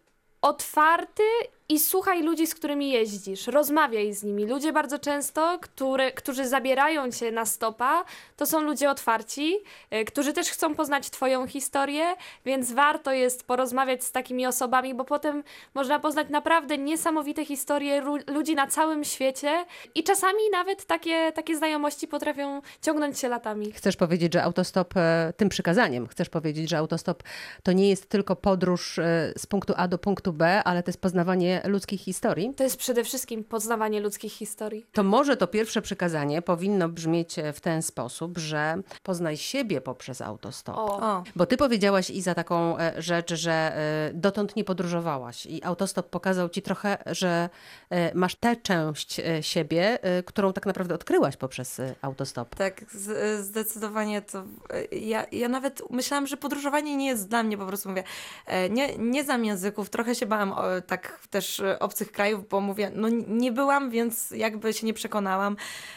otwarty 0.43 1.23
i 1.69 1.79
słuchaj 1.79 2.23
ludzi, 2.23 2.47
z 2.47 2.55
którymi 2.55 2.91
jeździsz. 2.91 3.47
Rozmawiaj 3.47 4.13
z 4.15 4.23
nimi. 4.23 4.47
Ludzie 4.47 4.73
bardzo 4.73 4.99
często, 4.99 5.59
które, 5.63 6.13
którzy 6.13 6.49
zabierają 6.49 7.11
cię 7.11 7.33
na 7.33 7.47
stopa, 7.47 8.05
to 8.37 8.47
są 8.47 8.61
ludzie 8.61 8.91
otwarci, 8.91 9.57
y, 9.95 10.05
którzy 10.05 10.33
też 10.33 10.51
chcą 10.51 10.75
poznać 10.75 11.11
Twoją 11.11 11.47
historię, 11.47 12.05
więc 12.45 12.73
warto 12.73 13.13
jest 13.13 13.45
porozmawiać 13.47 14.05
z 14.05 14.13
takimi 14.13 14.47
osobami, 14.47 14.95
bo 14.95 15.05
potem 15.05 15.43
można 15.75 15.99
poznać 15.99 16.29
naprawdę 16.31 16.79
niesamowite 16.79 17.45
historie 17.45 18.03
ludzi 18.27 18.55
na 18.55 18.67
całym 18.67 19.05
świecie 19.05 19.65
i 19.95 20.05
czasami 20.05 20.41
nawet 20.53 20.85
takie, 20.85 21.33
takie 21.33 21.57
znajomości 21.57 22.09
potrafią 22.09 22.63
ciągnąć 22.83 23.19
się 23.19 23.29
latami. 23.29 23.73
Chcesz 23.73 23.97
powiedzieć, 23.97 24.33
że 24.33 24.43
autostop, 24.43 24.97
e, 24.97 25.33
tym 25.37 25.49
przykazaniem, 25.49 26.09
chcesz 26.09 26.29
powiedzieć, 26.29 26.71
że 26.71 26.79
autostop 26.79 27.23
to 27.63 27.73
nie 27.73 27.89
jest 27.89 28.09
tylko 28.09 28.37
podróż 28.37 28.99
e, 28.99 29.33
z 29.37 29.47
punktu 29.47 29.73
A 29.77 29.89
do 29.89 29.99
punktu 29.99 30.33
B, 30.33 30.63
ale 30.65 30.83
to 30.83 30.89
jest 30.89 31.01
poznawanie 31.01 31.62
ludzkich 31.65 32.01
historii, 32.01 32.55
To 32.57 32.65
jest 32.65 32.77
przede 32.77 33.05
wszystkim 33.05 33.45
poznawanie 33.45 34.01
ludzkich 34.01 34.33
historii. 34.33 34.87
to 34.93 35.03
może 35.03 35.37
to 35.37 35.47
pierwsze 35.47 35.83
przykazanie 35.83 36.43
powinno 36.43 36.89
brzmieć 36.89 37.37
w 37.55 37.61
ten 37.61 37.83
sposób, 37.83 38.39
że 38.39 38.77
poznaj 39.03 39.37
siebie 39.37 39.81
poprzez 39.81 40.21
autostop. 40.21 40.77
O, 40.79 40.93
O, 41.03 41.23
Bo 41.37 41.47
ty 41.47 41.57
powiedziałaś 41.57 42.11
i 42.11 42.23
za 42.23 42.35
taką 42.35 42.79
e, 42.79 43.03
rzecz, 43.03 43.35
że 43.35 43.53
e, 43.53 44.11
dotąd 44.15 44.57
nie 44.57 44.65
podróżowałaś 44.65 45.47
i 45.47 45.65
autostop 45.65 46.11
pokazał 46.11 46.49
ci 46.49 46.63
trochę, 46.63 46.99
że 47.07 47.49
e, 47.91 48.15
masz 48.15 48.35
tę 48.35 48.57
część 48.57 49.21
e, 49.21 49.43
siebie, 49.43 50.03
e, 50.03 50.23
którą 50.23 50.53
tak 50.53 50.67
naprawdę 50.67 50.95
odkryłaś 50.95 51.37
poprzez 51.37 51.81
e, 51.81 51.95
autostop. 52.03 52.55
tak, 52.55 52.85
zdecydowanie 53.41 54.23
to. 54.23 54.39
e, 54.71 54.97
Ja, 54.97 55.27
ja 55.33 55.49
nawet 55.49 55.83
myślałam, 55.91 56.27
że 56.27 56.37
podróżowanie 56.37 56.97
nie 56.97 57.07
jest 57.07 57.29
dla 57.29 57.43
mnie, 57.43 57.59
po 57.59 57.67
prostu 57.67 57.89
mówię. 57.89 58.05
e, 58.47 58.71
Nie, 58.71 58.99
nie 58.99 59.25
znam 59.25 59.45
języków, 59.45 59.91
trochę 59.91 60.15
się 60.15 60.27
bałam 60.27 60.53
o, 60.53 60.63
tak 60.87 61.19
też 61.31 61.42
e, 61.61 61.79
obcych 61.79 62.13
krajów, 62.13 62.49
bo 62.49 62.61
mówię, 62.61 62.91
no 62.95 63.09
nie 63.29 63.53
byłam, 63.53 63.91
więc 63.91 64.31
jakby 64.31 64.73
się 64.73 64.87
nie 64.87 64.95
przekonałam. 64.95 65.57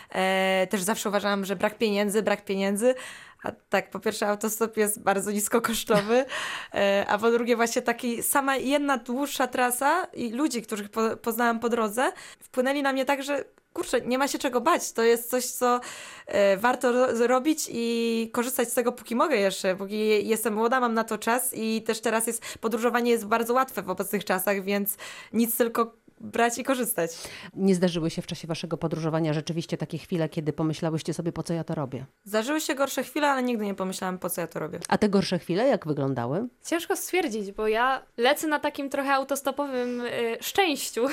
E, 0.10 0.68
też 0.70 0.82
zawsze 0.82 1.10
uważałam, 1.10 1.46
że 1.46 1.56
brak 1.56 1.78
pieniędzy, 1.78 2.24
brak 2.24 2.46
pieniędzy. 2.46 2.96
A 3.44 3.52
tak, 3.70 3.90
po 3.90 4.00
pierwsze, 4.00 4.28
autostop 4.28 4.78
jest 4.78 5.04
bardzo 5.04 5.32
niskokosztowy, 5.32 6.26
e, 6.74 7.06
a 7.08 7.18
po 7.18 7.32
drugie, 7.32 7.56
właśnie 7.56 7.82
taki 7.82 8.24
sama 8.24 8.58
jedna 8.58 8.98
dłuższa 8.98 9.48
trasa 9.48 10.08
i 10.14 10.32
ludzi, 10.32 10.62
których 10.62 10.90
po, 10.90 11.18
poznałam 11.18 11.60
po 11.60 11.70
drodze, 11.70 12.12
wpłynęli 12.40 12.82
na 12.82 12.94
mnie 12.94 13.06
tak, 13.06 13.24
że 13.24 13.46
kurczę, 13.76 14.02
nie 14.02 14.18
ma 14.18 14.28
się 14.28 14.40
czego 14.40 14.62
bać. 14.62 14.92
To 14.92 15.04
jest 15.04 15.30
coś, 15.30 15.46
co 15.46 15.80
e, 16.28 16.58
warto 16.58 16.92
ro- 16.92 17.28
robić 17.28 17.70
i 17.72 18.30
korzystać 18.34 18.70
z 18.70 18.74
tego, 18.74 18.92
póki 18.92 19.16
mogę 19.16 19.36
jeszcze, 19.36 19.76
póki 19.76 20.28
jestem 20.28 20.54
młoda, 20.54 20.80
mam 20.80 20.94
na 20.94 21.04
to 21.04 21.18
czas 21.18 21.54
i 21.54 21.82
też 21.82 22.02
teraz 22.02 22.28
jest, 22.28 22.58
podróżowanie 22.62 23.12
jest 23.12 23.26
bardzo 23.26 23.54
łatwe 23.54 23.82
w 23.82 23.90
obecnych 23.90 24.26
czasach, 24.26 24.64
więc 24.64 24.98
nic 25.34 25.58
tylko 25.58 26.05
brać 26.22 26.58
i 26.58 26.64
korzystać. 26.64 27.12
Nie 27.54 27.76
zdarzyły 27.76 28.10
się 28.10 28.22
w 28.22 28.28
czasie 28.28 28.48
waszego 28.48 28.78
podróżowania 28.78 29.34
rzeczywiście 29.34 29.78
takie 29.78 29.98
chwile, 29.98 30.30
kiedy 30.30 30.54
pomyślałyście 30.54 31.14
sobie, 31.14 31.32
po 31.32 31.44
co 31.44 31.54
ja 31.54 31.64
to 31.64 31.76
robię? 31.76 32.06
Zdarzyły 32.24 32.62
się 32.62 32.76
gorsze 32.76 33.04
chwile, 33.04 33.28
ale 33.28 33.44
nigdy 33.44 33.66
nie 33.66 33.76
pomyślałam, 33.76 34.20
po 34.20 34.30
co 34.30 34.42
ja 34.42 34.48
to 34.48 34.60
robię. 34.60 34.80
A 34.88 34.98
te 34.98 35.10
gorsze 35.10 35.40
chwile 35.40 35.68
jak 35.68 35.88
wyglądały? 35.88 36.48
Ciężko 36.66 36.96
stwierdzić, 36.96 37.52
bo 37.52 37.68
ja 37.68 38.02
lecę 38.18 38.48
na 38.48 38.60
takim 38.60 38.90
trochę 38.90 39.14
autostopowym 39.14 40.02
y, 40.02 40.38
szczęściu. 40.42 41.08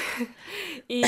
I, 0.89 1.03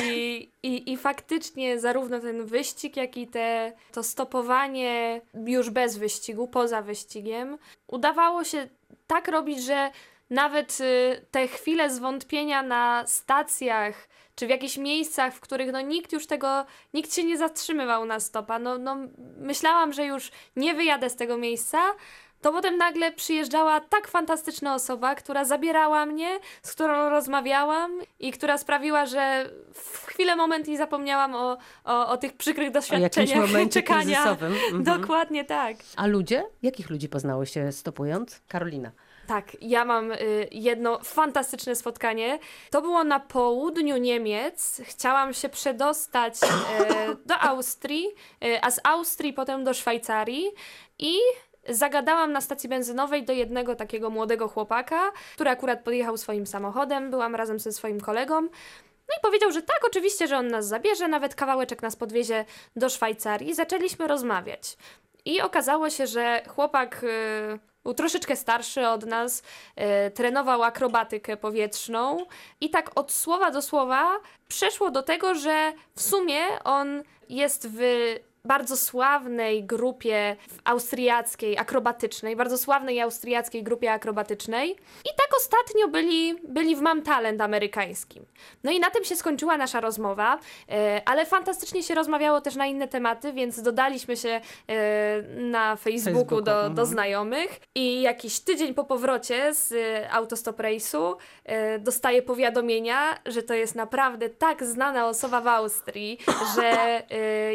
i, 0.62 0.92
I 0.92 0.96
faktycznie 0.96 1.80
zarówno 1.80 2.20
ten 2.20 2.46
wyścig, 2.46 2.96
jak 2.96 3.16
i 3.16 3.26
te, 3.26 3.72
to 3.92 4.02
stopowanie 4.02 5.20
już 5.46 5.70
bez 5.70 5.98
wyścigu, 5.98 6.48
poza 6.48 6.82
wyścigiem, 6.82 7.58
udawało 7.86 8.44
się 8.44 8.68
tak 9.06 9.28
robić, 9.28 9.62
że 9.62 9.90
nawet 10.30 10.80
y, 10.80 11.26
te 11.30 11.48
chwile 11.48 11.90
zwątpienia 11.90 12.62
na 12.62 13.06
stacjach, 13.06 14.08
czy 14.34 14.46
w 14.46 14.50
jakichś 14.50 14.76
miejscach, 14.76 15.34
w 15.34 15.40
których 15.40 15.72
no 15.72 15.80
nikt 15.80 16.12
już 16.12 16.26
tego, 16.26 16.64
nikt 16.94 17.14
się 17.14 17.24
nie 17.24 17.38
zatrzymywał 17.38 18.04
na 18.04 18.20
stopa. 18.20 18.58
No, 18.58 18.78
no 18.78 18.96
myślałam, 19.38 19.92
że 19.92 20.04
już 20.04 20.30
nie 20.56 20.74
wyjadę 20.74 21.10
z 21.10 21.16
tego 21.16 21.38
miejsca, 21.38 21.78
to 22.44 22.52
potem 22.52 22.76
nagle 22.76 23.12
przyjeżdżała 23.12 23.80
tak 23.80 24.08
fantastyczna 24.08 24.74
osoba, 24.74 25.14
która 25.14 25.44
zabierała 25.44 26.06
mnie, 26.06 26.38
z 26.62 26.72
którą 26.72 27.08
rozmawiałam 27.10 28.00
i 28.20 28.32
która 28.32 28.58
sprawiła, 28.58 29.06
że 29.06 29.50
w 29.74 30.06
chwilę 30.06 30.36
moment 30.36 30.68
nie 30.68 30.78
zapomniałam 30.78 31.34
o, 31.34 31.58
o, 31.84 32.08
o 32.08 32.16
tych 32.16 32.36
przykrych 32.36 32.68
O 32.68 32.72
doświadczeniach 32.72 33.38
momencie 33.46 33.82
czekania. 33.82 34.30
Mhm. 34.30 34.84
Dokładnie 34.84 35.44
tak. 35.44 35.76
A 35.96 36.06
ludzie? 36.06 36.44
Jakich 36.62 36.90
ludzi 36.90 37.08
poznały 37.08 37.46
się 37.46 37.72
stopując? 37.72 38.40
Karolina. 38.48 38.90
Tak, 39.26 39.56
ja 39.60 39.84
mam 39.84 40.12
y, 40.12 40.48
jedno 40.50 40.98
fantastyczne 40.98 41.76
spotkanie. 41.76 42.38
To 42.70 42.82
było 42.82 43.04
na 43.04 43.20
południu 43.20 43.96
Niemiec. 43.96 44.80
Chciałam 44.84 45.34
się 45.34 45.48
przedostać 45.48 46.34
y, 46.42 46.46
do 47.28 47.38
Austrii, 47.38 48.06
y, 48.44 48.62
a 48.62 48.70
z 48.70 48.80
Austrii 48.84 49.32
potem 49.32 49.64
do 49.64 49.74
Szwajcarii 49.74 50.50
i 50.98 51.16
zagadałam 51.68 52.32
na 52.32 52.40
stacji 52.40 52.68
benzynowej 52.68 53.24
do 53.24 53.32
jednego 53.32 53.74
takiego 53.74 54.10
młodego 54.10 54.48
chłopaka, 54.48 55.12
który 55.34 55.50
akurat 55.50 55.84
podjechał 55.84 56.16
swoim 56.16 56.46
samochodem. 56.46 57.10
Byłam 57.10 57.34
razem 57.34 57.58
ze 57.58 57.72
swoim 57.72 58.00
kolegą. 58.00 58.42
No 59.08 59.14
i 59.18 59.22
powiedział, 59.22 59.52
że 59.52 59.62
tak, 59.62 59.80
oczywiście, 59.86 60.26
że 60.26 60.38
on 60.38 60.48
nas 60.48 60.66
zabierze, 60.66 61.08
nawet 61.08 61.34
kawałeczek 61.34 61.82
nas 61.82 61.96
podwiezie 61.96 62.44
do 62.76 62.88
Szwajcarii. 62.88 63.54
Zaczęliśmy 63.54 64.06
rozmawiać. 64.06 64.76
I 65.24 65.40
okazało 65.40 65.90
się, 65.90 66.06
że 66.06 66.42
chłopak 66.48 67.04
y, 67.04 67.73
był 67.84 67.94
troszeczkę 67.94 68.36
starszy 68.36 68.88
od 68.88 69.06
nas, 69.06 69.42
y, 70.06 70.10
trenował 70.10 70.62
akrobatykę 70.62 71.36
powietrzną 71.36 72.26
i 72.60 72.70
tak 72.70 72.90
od 72.94 73.12
słowa 73.12 73.50
do 73.50 73.62
słowa 73.62 74.18
przeszło 74.48 74.90
do 74.90 75.02
tego, 75.02 75.34
że 75.34 75.72
w 75.94 76.02
sumie 76.02 76.40
on 76.64 77.02
jest 77.28 77.68
w 77.68 77.80
bardzo 78.46 78.76
sławnej 78.76 79.64
grupie 79.64 80.36
austriackiej, 80.64 81.58
akrobatycznej, 81.58 82.36
bardzo 82.36 82.58
sławnej 82.58 83.00
austriackiej 83.00 83.62
grupie 83.62 83.92
akrobatycznej. 83.92 84.70
I 85.04 85.08
tak 85.16 85.28
ostatnio 85.36 85.88
byli, 85.88 86.34
byli 86.48 86.76
w 86.76 86.80
Mam 86.80 87.02
Talent 87.02 87.40
amerykańskim. 87.40 88.24
No 88.64 88.70
i 88.70 88.80
na 88.80 88.90
tym 88.90 89.04
się 89.04 89.16
skończyła 89.16 89.56
nasza 89.56 89.80
rozmowa, 89.80 90.38
e, 90.68 91.02
ale 91.04 91.26
fantastycznie 91.26 91.82
się 91.82 91.94
rozmawiało 91.94 92.40
też 92.40 92.56
na 92.56 92.66
inne 92.66 92.88
tematy, 92.88 93.32
więc 93.32 93.62
dodaliśmy 93.62 94.16
się 94.16 94.28
e, 94.68 95.22
na 95.22 95.76
Facebooku, 95.76 96.14
Facebooku, 96.14 96.42
do, 96.42 96.56
mhm. 96.56 96.74
do 96.74 96.86
znajomych 96.86 97.60
i 97.74 98.02
jakiś 98.02 98.40
tydzień 98.40 98.74
po 98.74 98.84
powrocie 98.84 99.54
z 99.54 99.72
e, 99.72 100.10
Autostop 100.12 100.58
Race'u 100.58 101.14
dostaję 101.80 102.22
powiadomienia, 102.22 103.18
że 103.26 103.42
to 103.42 103.54
jest 103.54 103.74
naprawdę 103.74 104.28
tak 104.28 104.64
znana 104.64 105.08
osoba 105.08 105.40
w 105.40 105.48
Austrii, 105.48 106.18
że 106.56 107.02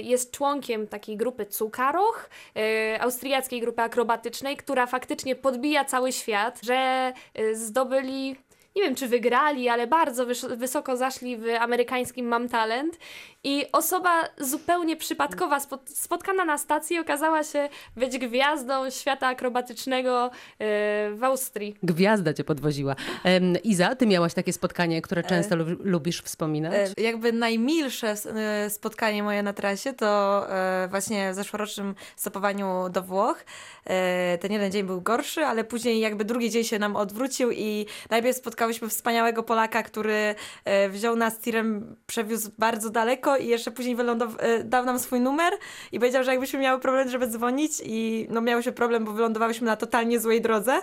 jest 0.01 0.31
członkiem 0.31 0.78
takiej 0.87 1.17
grupy 1.17 1.45
Cukaroch, 1.45 2.29
e, 2.55 3.01
austriackiej 3.01 3.61
grupy 3.61 3.81
akrobatycznej, 3.81 4.57
która 4.57 4.85
faktycznie 4.85 5.35
podbija 5.35 5.85
cały 5.85 6.11
świat, 6.11 6.59
że 6.63 7.13
e, 7.33 7.55
zdobyli 7.55 8.35
nie 8.75 8.83
wiem 8.83 8.95
czy 8.95 9.07
wygrali, 9.07 9.69
ale 9.69 9.87
bardzo 9.87 10.25
wys- 10.25 10.55
wysoko 10.57 10.97
zaszli 10.97 11.37
w 11.37 11.45
amerykańskim 11.59 12.27
Mam 12.27 12.49
Talent 12.49 12.97
i 13.43 13.65
osoba 13.71 14.23
zupełnie 14.37 14.95
przypadkowa 14.95 15.59
spot- 15.59 15.89
spotkana 15.89 16.45
na 16.45 16.57
stacji 16.57 16.99
okazała 16.99 17.43
się 17.43 17.69
być 17.95 18.17
gwiazdą 18.17 18.89
świata 18.89 19.27
akrobatycznego 19.27 20.25
e, 20.25 20.29
w 21.15 21.23
Austrii. 21.23 21.75
Gwiazda 21.83 22.33
cię 22.33 22.43
podwoziła. 22.43 22.95
Iza, 23.63 23.95
ty 23.95 24.07
miałaś 24.07 24.33
takie 24.33 24.53
spotkanie, 24.53 25.01
które 25.01 25.23
często 25.23 25.55
lub- 25.55 25.85
lubisz 25.85 26.21
wspominać? 26.21 26.73
E, 26.97 27.01
Jakby 27.01 27.33
najmilsze 27.33 28.15
e, 28.35 28.69
spotkanie 28.69 29.23
moje 29.23 29.43
na 29.43 29.53
trasie 29.53 29.93
to 29.93 30.45
e, 30.49 30.87
właśnie 30.91 31.31
w 31.31 31.35
zeszłorocznym 31.35 31.95
stopowaniu 32.15 32.89
do 32.91 33.01
Włoch. 33.03 33.45
E, 33.85 34.37
Ten 34.37 34.51
jeden 34.51 34.71
dzień 34.71 34.83
był 34.83 35.01
gorszy, 35.01 35.45
ale 35.45 35.63
później 35.63 35.99
jakby 35.99 36.25
drugi 36.25 36.49
dzień 36.49 36.63
się 36.63 36.79
nam 36.79 36.95
odwrócił 36.95 37.51
i 37.51 37.85
najpierw 38.09 38.37
spotkałyśmy 38.37 38.89
wspaniałego 38.89 39.43
Polaka, 39.43 39.83
który 39.83 40.35
e, 40.65 40.89
wziął 40.89 41.15
nas 41.15 41.39
tirem, 41.39 41.95
przewiózł 42.07 42.51
bardzo 42.57 42.89
daleko 42.89 43.28
i 43.37 43.47
jeszcze 43.47 43.71
później 43.71 43.95
wylądow- 43.95 44.35
e, 44.39 44.63
dał 44.63 44.85
nam 44.85 44.99
swój 44.99 45.19
numer 45.19 45.53
i 45.91 45.99
powiedział, 45.99 46.23
że 46.23 46.31
jakbyśmy 46.31 46.59
miały 46.59 46.79
problem, 46.79 47.09
żeby 47.09 47.27
dzwonić 47.27 47.71
i 47.85 48.27
no 48.29 48.41
miał 48.41 48.63
się 48.63 48.71
problem, 48.71 49.05
bo 49.05 49.11
wylądowałyśmy 49.11 49.67
na 49.67 49.75
totalnie 49.75 50.19
złej 50.19 50.41
drodze 50.41 50.81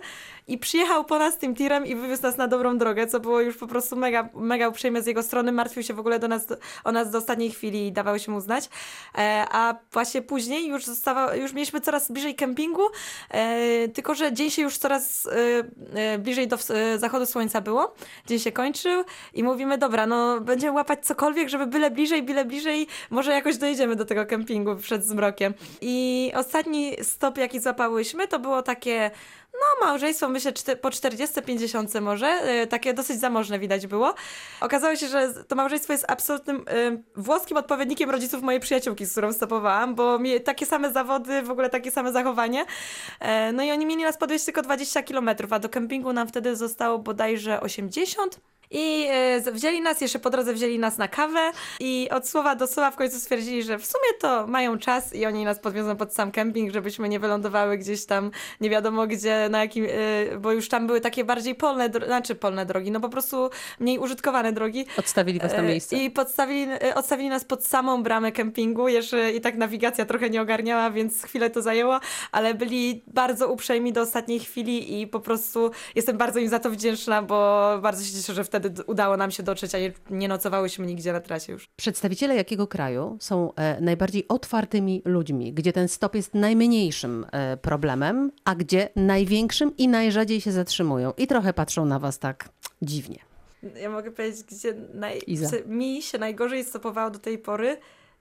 i 0.48 0.58
przyjechał 0.58 1.04
po 1.04 1.18
nas 1.18 1.38
tym 1.38 1.54
tirem 1.54 1.86
i 1.86 1.94
wywiózł 1.94 2.22
nas 2.22 2.36
na 2.36 2.48
dobrą 2.48 2.78
drogę, 2.78 3.06
co 3.06 3.20
było 3.20 3.40
już 3.40 3.56
po 3.56 3.66
prostu 3.66 3.96
mega, 3.96 4.28
mega 4.34 4.68
uprzejme 4.68 5.02
z 5.02 5.06
jego 5.06 5.22
strony. 5.22 5.52
Martwił 5.52 5.82
się 5.82 5.94
w 5.94 6.00
ogóle 6.00 6.18
do 6.18 6.28
nas, 6.28 6.46
o 6.84 6.92
nas 6.92 7.10
do 7.10 7.18
ostatniej 7.18 7.50
chwili 7.50 7.86
i 7.86 7.92
dawał 7.92 8.18
się 8.18 8.32
mu 8.32 8.40
znać. 8.40 8.68
E, 9.18 9.46
a 9.50 9.74
właśnie 9.92 10.22
później 10.22 10.66
już, 10.68 10.84
zostawa, 10.84 11.34
już 11.34 11.52
mieliśmy 11.52 11.80
coraz 11.80 12.10
bliżej 12.12 12.34
kempingu, 12.34 12.82
e, 13.30 13.88
tylko 13.88 14.14
że 14.14 14.32
dzień 14.32 14.50
się 14.50 14.62
już 14.62 14.78
coraz 14.78 15.26
e, 15.26 15.30
e, 15.94 16.18
bliżej 16.18 16.48
do 16.48 16.56
e, 16.70 16.98
zachodu 16.98 17.26
słońca 17.26 17.60
było. 17.60 17.94
Dzień 18.26 18.38
się 18.38 18.52
kończył 18.52 19.04
i 19.34 19.42
mówimy, 19.42 19.78
dobra, 19.78 20.06
no 20.06 20.40
będziemy 20.40 20.72
łapać 20.72 21.06
cokolwiek, 21.06 21.48
żeby 21.48 21.66
byle 21.66 21.90
bliżej, 21.90 22.22
byle 22.22 22.35
bliżej, 22.44 22.86
może 23.10 23.32
jakoś 23.32 23.56
dojedziemy 23.56 23.96
do 23.96 24.04
tego 24.04 24.26
kempingu 24.26 24.76
przed 24.76 25.04
zmrokiem. 25.04 25.54
I 25.80 26.32
ostatni 26.34 26.92
stop, 27.02 27.38
jaki 27.38 27.60
złapałyśmy, 27.60 28.28
to 28.28 28.38
było 28.38 28.62
takie 28.62 29.10
no, 29.56 29.86
małżeństwo, 29.86 30.28
myślę, 30.28 30.52
po 30.80 30.88
40-50 30.88 32.00
może, 32.00 32.26
e, 32.26 32.66
takie 32.66 32.94
dosyć 32.94 33.20
zamożne 33.20 33.58
widać 33.58 33.86
było. 33.86 34.14
Okazało 34.60 34.96
się, 34.96 35.08
że 35.08 35.44
to 35.48 35.56
małżeństwo 35.56 35.92
jest 35.92 36.04
absolutnym 36.08 36.56
e, 36.56 37.02
włoskim 37.16 37.56
odpowiednikiem 37.56 38.10
rodziców 38.10 38.42
mojej 38.42 38.60
przyjaciółki, 38.60 39.06
z 39.06 39.12
którą 39.12 39.32
stopowałam, 39.32 39.94
bo 39.94 40.18
mieli 40.18 40.40
takie 40.40 40.66
same 40.66 40.92
zawody, 40.92 41.42
w 41.42 41.50
ogóle 41.50 41.70
takie 41.70 41.90
same 41.90 42.12
zachowanie. 42.12 42.66
E, 43.20 43.52
no 43.52 43.62
i 43.62 43.70
oni 43.70 43.86
mieli 43.86 44.02
nas 44.02 44.16
podwieźć 44.16 44.44
tylko 44.44 44.62
20 44.62 45.02
km, 45.02 45.30
a 45.50 45.58
do 45.58 45.68
kempingu 45.68 46.12
nam 46.12 46.28
wtedy 46.28 46.56
zostało 46.56 46.98
bodajże 46.98 47.60
80 47.60 48.40
i 48.76 49.06
e, 49.10 49.52
wzięli 49.52 49.80
nas, 49.80 50.00
jeszcze 50.00 50.18
po 50.18 50.30
drodze 50.30 50.54
wzięli 50.54 50.78
nas 50.78 50.98
na 50.98 51.08
kawę 51.08 51.52
i 51.80 52.08
od 52.10 52.28
słowa 52.28 52.56
do 52.56 52.66
słowa 52.66 52.90
w 52.90 52.96
końcu 52.96 53.20
stwierdzili, 53.20 53.62
że 53.62 53.78
w 53.78 53.86
sumie 53.86 54.18
to 54.20 54.46
mają 54.46 54.78
czas 54.78 55.14
i 55.14 55.26
oni 55.26 55.44
nas 55.44 55.58
podwiozą 55.58 55.96
pod 55.96 56.14
sam 56.14 56.30
kemping, 56.32 56.72
żebyśmy 56.72 57.08
nie 57.08 57.20
wylądowały 57.20 57.78
gdzieś 57.78 58.06
tam 58.06 58.30
nie 58.60 58.70
wiadomo 58.70 59.06
gdzie, 59.06 59.48
na 59.50 59.60
jakim, 59.60 59.84
e, 59.84 60.38
bo 60.38 60.52
już 60.52 60.68
tam 60.68 60.86
były 60.86 61.00
takie 61.00 61.24
bardziej 61.24 61.54
polne, 61.54 61.90
znaczy 62.06 62.34
polne 62.34 62.66
drogi, 62.66 62.90
no 62.90 63.00
po 63.00 63.08
prostu 63.08 63.50
mniej 63.80 63.98
użytkowane 63.98 64.52
drogi. 64.52 64.86
Odstawili 64.98 65.38
was 65.38 65.52
na 65.52 65.58
E, 65.58 65.62
miejsce. 65.62 65.96
I 65.96 66.10
podstawili, 66.10 66.72
odstawili 66.94 67.28
nas 67.28 67.44
pod 67.44 67.64
samą 67.64 68.02
bramę 68.02 68.32
kempingu. 68.32 68.88
Jeszcze 68.88 69.32
i 69.32 69.40
tak 69.40 69.56
nawigacja 69.56 70.04
trochę 70.04 70.30
nie 70.30 70.42
ogarniała, 70.42 70.90
więc 70.90 71.22
chwilę 71.22 71.50
to 71.50 71.62
zajęło, 71.62 72.00
ale 72.32 72.54
byli 72.54 73.02
bardzo 73.06 73.48
uprzejmi 73.48 73.92
do 73.92 74.00
ostatniej 74.00 74.40
chwili 74.40 75.00
i 75.00 75.06
po 75.06 75.20
prostu 75.20 75.70
jestem 75.94 76.16
bardzo 76.16 76.38
im 76.38 76.48
za 76.48 76.58
to 76.58 76.70
wdzięczna, 76.70 77.22
bo 77.22 77.68
bardzo 77.82 78.04
się 78.04 78.12
cieszę, 78.12 78.34
że 78.34 78.44
wtedy 78.44 78.65
d- 78.70 78.82
udało 78.86 79.16
nam 79.16 79.30
się 79.30 79.42
dotrzeć, 79.42 79.74
a 79.74 79.78
nie, 79.78 79.92
nie 80.10 80.28
nocowałyśmy 80.28 80.86
nigdzie 80.86 81.12
na 81.12 81.20
trasie 81.20 81.52
już. 81.52 81.68
Przedstawiciele 81.76 82.36
jakiego 82.36 82.66
kraju 82.66 83.16
są 83.20 83.54
e, 83.54 83.80
najbardziej 83.80 84.28
otwartymi 84.28 85.02
ludźmi, 85.04 85.52
gdzie 85.52 85.72
ten 85.72 85.88
stop 85.88 86.14
jest 86.14 86.34
najmniejszym 86.34 87.26
e, 87.32 87.56
problemem, 87.56 88.32
a 88.44 88.54
gdzie 88.54 88.88
największym 88.96 89.76
i 89.76 89.88
najrzadziej 89.88 90.40
się 90.40 90.52
zatrzymują 90.52 91.12
i 91.16 91.26
trochę 91.26 91.52
patrzą 91.52 91.84
na 91.84 91.98
was 91.98 92.18
tak 92.18 92.48
dziwnie. 92.82 93.18
Ja 93.82 93.90
mogę 93.90 94.10
powiedzieć, 94.10 94.42
gdzie 94.42 94.74
naj... 94.94 95.20
Mi 95.66 96.02
się 96.02 96.18
najgorzej 96.18 96.64
stopowało 96.64 97.10
do 97.10 97.18
tej 97.18 97.38
pory 97.38 97.76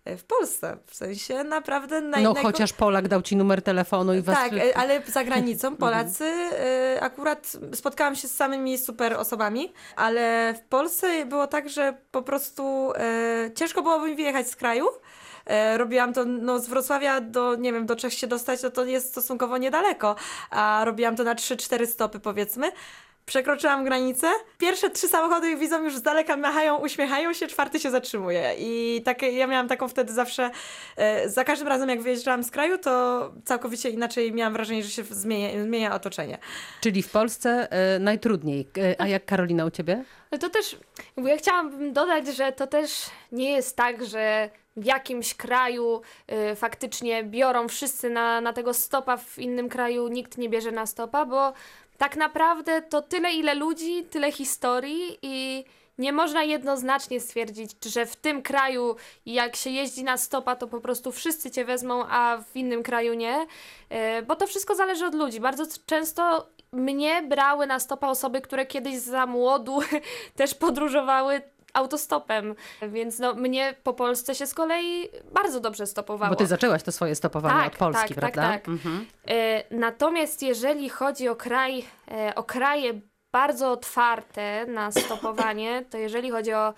w 0.05 0.24
Polsce. 0.24 0.77
W 0.88 0.95
sensie 0.95 1.43
naprawdę 1.43 2.01
naj... 2.01 2.24
No 2.24 2.35
chociaż 2.35 2.74
Polak 2.74 3.07
dał 3.07 3.21
ci 3.21 3.35
numer 3.35 3.62
telefonu 3.62 4.13
i 4.13 4.21
was... 4.21 4.35
Tak, 4.35 4.51
ale 4.75 5.01
za 5.07 5.24
granicą 5.24 5.75
Polacy 5.77 6.25
e, 6.25 6.97
akurat 7.01 7.57
spotkałam 7.74 8.15
się 8.15 8.27
z 8.27 8.35
samymi 8.35 8.77
super 8.77 9.13
osobami, 9.13 9.74
ale 9.95 10.53
w 10.53 10.62
Polsce 10.69 11.25
było 11.25 11.47
tak, 11.47 11.69
że 11.69 11.97
po 12.12 12.21
prostu 12.21 12.93
e, 12.95 13.51
ciężko 13.55 13.81
byłoby 13.81 14.09
mi 14.09 14.15
wyjechać 14.15 14.47
z 14.47 14.55
kraju. 14.55 14.85
E, 15.45 15.77
robiłam 15.77 16.13
to 16.13 16.25
no, 16.25 16.59
z 16.59 16.67
Wrocławia 16.67 17.21
do, 17.21 17.55
nie 17.55 17.74
wiem, 17.74 17.85
do 17.85 17.95
Czech 17.95 18.13
się 18.13 18.27
dostać, 18.27 18.63
no 18.63 18.69
to 18.69 18.85
jest 18.85 19.09
stosunkowo 19.09 19.57
niedaleko, 19.57 20.15
a 20.50 20.81
robiłam 20.85 21.15
to 21.15 21.24
na 21.24 21.35
3-4 21.35 21.85
stopy 21.85 22.19
powiedzmy. 22.19 22.71
Przekroczyłam 23.25 23.84
granicę. 23.84 24.27
Pierwsze 24.58 24.89
trzy 24.89 25.08
samochody 25.08 25.55
widzą 25.55 25.84
już 25.84 25.96
z 25.96 26.01
daleka, 26.01 26.38
machają, 26.38 26.77
uśmiechają 26.77 27.34
się, 27.34 27.48
czwarty 27.48 27.79
się 27.79 27.91
zatrzymuje. 27.91 28.55
I 28.60 29.01
tak, 29.05 29.22
ja 29.22 29.48
miałam 29.48 29.67
taką 29.67 29.88
wtedy 29.88 30.13
zawsze, 30.13 30.51
e, 30.98 31.29
za 31.29 31.44
każdym 31.44 31.67
razem 31.67 31.89
jak 31.89 32.01
wyjeżdżałam 32.01 32.44
z 32.44 32.51
kraju, 32.51 32.77
to 32.77 33.34
całkowicie 33.46 33.89
inaczej 33.89 34.34
miałam 34.34 34.53
wrażenie, 34.53 34.84
że 34.84 34.89
się 34.89 35.03
zmienia, 35.03 35.63
zmienia 35.63 35.96
otoczenie. 35.96 36.38
Czyli 36.82 37.03
w 37.03 37.10
Polsce 37.10 37.72
e, 37.72 38.00
najtrudniej. 38.00 38.67
E, 38.77 39.01
a 39.01 39.08
jak 39.08 39.25
Karolina 39.25 39.65
u 39.65 39.72
ciebie? 39.72 40.03
No 40.32 40.38
to 40.38 40.50
też, 40.50 40.77
ja 41.17 41.38
chciałabym 41.38 41.94
dodać, 41.94 42.27
że 42.27 42.51
to 42.51 42.67
też 42.67 42.91
nie 43.32 43.51
jest 43.51 43.75
tak, 43.75 44.05
że 44.05 44.50
w 44.77 44.86
jakimś 44.86 45.34
kraju 45.34 46.01
y, 46.51 46.55
faktycznie 46.55 47.24
biorą 47.24 47.67
wszyscy 47.67 48.10
na, 48.10 48.41
na 48.41 48.53
tego 48.53 48.74
stopa, 48.74 49.17
w 49.17 49.39
innym 49.39 49.70
kraju 49.70 50.08
nikt 50.08 50.38
nie 50.38 50.50
bierze 50.50 50.72
na 50.72 50.86
stopa, 50.86 51.25
bo 51.25 51.53
tak 51.97 52.15
naprawdę 52.15 52.81
to 52.81 53.01
tyle, 53.01 53.33
ile 53.33 53.55
ludzi, 53.55 54.03
tyle 54.03 54.31
historii 54.31 55.17
i 55.21 55.65
nie 55.97 56.13
można 56.13 56.43
jednoznacznie 56.43 57.19
stwierdzić, 57.19 57.71
że 57.85 58.05
w 58.05 58.15
tym 58.15 58.41
kraju, 58.41 58.95
jak 59.25 59.55
się 59.55 59.69
jeździ 59.69 60.03
na 60.03 60.17
stopa, 60.17 60.55
to 60.55 60.67
po 60.67 60.81
prostu 60.81 61.11
wszyscy 61.11 61.51
cię 61.51 61.65
wezmą, 61.65 62.05
a 62.09 62.37
w 62.53 62.55
innym 62.55 62.83
kraju 62.83 63.13
nie, 63.13 63.47
Y, 63.91 64.21
bo 64.21 64.35
to 64.35 64.47
wszystko 64.47 64.75
zależy 64.75 65.05
od 65.05 65.15
ludzi. 65.15 65.39
Bardzo 65.39 65.65
często 65.85 66.47
mnie 66.71 67.23
brały 67.23 67.67
na 67.67 67.79
stopa 67.79 68.07
osoby, 68.07 68.41
które 68.41 68.65
kiedyś 68.65 68.97
za 68.97 69.25
młodu 69.25 69.79
też 70.35 70.53
podróżowały 70.53 71.41
autostopem, 71.75 72.55
więc 72.82 73.20
no, 73.20 73.34
mnie 73.34 73.75
po 73.84 73.94
Polsce 73.94 74.36
się 74.36 74.48
z 74.48 74.53
kolei 74.53 75.10
bardzo 75.34 75.60
dobrze 75.60 75.88
stopowało. 75.88 76.29
Bo 76.29 76.36
ty 76.36 76.48
zaczęłaś 76.48 76.84
to 76.84 76.91
swoje 76.91 77.15
stopowanie 77.15 77.63
Tak, 77.63 77.74
od 77.74 77.79
Polski, 77.79 78.15
tak, 78.15 78.24
tak, 78.24 78.34
prawda? 78.34 78.53
tak. 78.53 78.67
Mhm. 78.67 79.05
E, 79.27 79.63
Natomiast 79.75 80.41
jeżeli 80.41 80.89
chodzi 80.89 81.29
o 81.29 81.36
kraj, 81.36 81.86
e, 82.12 82.36
o 82.36 82.44
kraje 82.44 83.01
bardzo 83.32 83.72
otwarte 83.72 84.65
na 84.65 84.91
stopowanie, 84.91 85.86
to 85.89 85.98
jeżeli 85.98 86.32
chodzi 86.32 86.53
o 86.53 86.74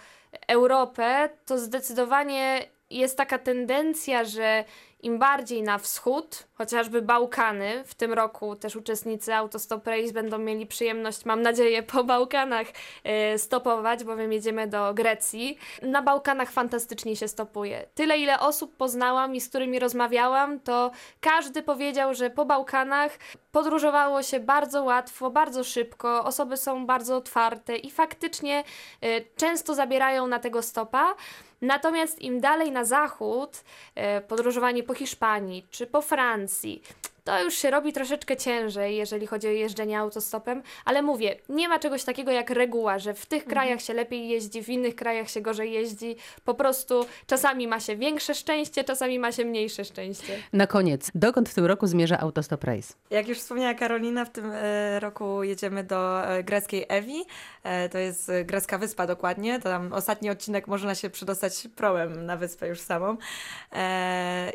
Europę, 0.47 1.29
to 1.45 1.57
zdecydowanie 1.57 2.67
jest 2.89 3.17
taka 3.17 3.37
tendencja, 3.37 4.23
że 4.23 4.65
im 5.03 5.19
bardziej 5.19 5.63
na 5.63 5.77
wschód, 5.77 6.43
chociażby 6.53 7.01
Bałkany, 7.01 7.83
w 7.85 7.95
tym 7.95 8.13
roku 8.13 8.55
też 8.55 8.75
uczestnicy 8.75 9.33
Autostop 9.33 9.87
Race 9.87 10.13
będą 10.13 10.37
mieli 10.37 10.65
przyjemność, 10.65 11.25
mam 11.25 11.41
nadzieję, 11.41 11.83
po 11.83 12.03
Bałkanach 12.03 12.67
e, 13.03 13.37
stopować, 13.37 14.03
bowiem 14.03 14.33
jedziemy 14.33 14.67
do 14.67 14.93
Grecji. 14.93 15.57
Na 15.81 16.01
Bałkanach 16.01 16.51
fantastycznie 16.51 17.15
się 17.15 17.27
stopuje. 17.27 17.85
Tyle, 17.95 18.17
ile 18.17 18.39
osób 18.39 18.77
poznałam 18.77 19.35
i 19.35 19.41
z 19.41 19.49
którymi 19.49 19.79
rozmawiałam, 19.79 20.59
to 20.59 20.91
każdy 21.21 21.63
powiedział, 21.63 22.13
że 22.13 22.29
po 22.29 22.45
Bałkanach 22.45 23.17
podróżowało 23.51 24.23
się 24.23 24.39
bardzo 24.39 24.83
łatwo, 24.83 25.29
bardzo 25.31 25.63
szybko, 25.63 26.25
osoby 26.25 26.57
są 26.57 26.85
bardzo 26.85 27.17
otwarte 27.17 27.75
i 27.75 27.91
faktycznie 27.91 28.63
e, 29.01 29.21
często 29.21 29.75
zabierają 29.75 30.27
na 30.27 30.39
tego 30.39 30.61
stopa. 30.61 31.15
Natomiast 31.61 32.21
im 32.21 32.39
dalej 32.39 32.71
na 32.71 32.85
zachód, 32.85 33.63
e, 33.95 34.21
podróżowanie 34.21 34.83
po 34.87 34.93
Hiszpanii 34.93 35.67
czy 35.71 35.87
po 35.87 36.01
Francji, 36.01 36.81
to 37.27 37.43
już 37.43 37.53
się 37.53 37.71
robi 37.71 37.93
troszeczkę 37.93 38.37
ciężej, 38.37 38.95
jeżeli 38.95 39.27
chodzi 39.27 39.47
o 39.47 39.51
jeżdżenie 39.51 39.99
autostopem, 39.99 40.63
ale 40.85 41.01
mówię, 41.01 41.35
nie 41.49 41.69
ma 41.69 41.79
czegoś 41.79 42.03
takiego 42.03 42.31
jak 42.31 42.49
reguła, 42.49 42.99
że 42.99 43.13
w 43.13 43.25
tych 43.25 43.45
krajach 43.45 43.81
się 43.81 43.93
lepiej 43.93 44.29
jeździ, 44.29 44.63
w 44.63 44.69
innych 44.69 44.95
krajach 44.95 45.29
się 45.29 45.41
gorzej 45.41 45.71
jeździ. 45.71 46.15
Po 46.45 46.53
prostu 46.53 47.05
czasami 47.25 47.67
ma 47.67 47.79
się 47.79 47.95
większe 47.95 48.35
szczęście, 48.35 48.83
czasami 48.83 49.19
ma 49.19 49.31
się 49.31 49.45
mniejsze 49.45 49.85
szczęście. 49.85 50.33
Na 50.53 50.67
koniec, 50.67 51.11
dokąd 51.15 51.49
w 51.49 51.53
tym 51.53 51.65
roku 51.65 51.87
zmierza 51.87 52.19
Autostop 52.19 52.63
Race? 52.63 52.93
Jak 53.09 53.27
już 53.27 53.37
wspomniała 53.37 53.73
Karolina, 53.73 54.25
w 54.25 54.29
tym 54.29 54.51
e, 54.53 54.99
roku 54.99 55.43
jedziemy 55.43 55.83
do 55.83 56.27
e, 56.27 56.43
greckiej 56.43 56.85
Ewi. 56.87 57.25
E, 57.63 57.89
to 57.89 57.97
jest 57.97 58.31
grecka 58.45 58.77
wyspa 58.77 59.07
dokładnie. 59.07 59.59
To 59.59 59.69
tam 59.69 59.93
ostatni 59.93 60.29
odcinek 60.29 60.67
można 60.67 60.95
się 60.95 61.09
przedostać 61.09 61.67
prołem 61.75 62.25
na 62.25 62.37
wyspę 62.37 62.67
już 62.67 62.79
samą. 62.79 63.17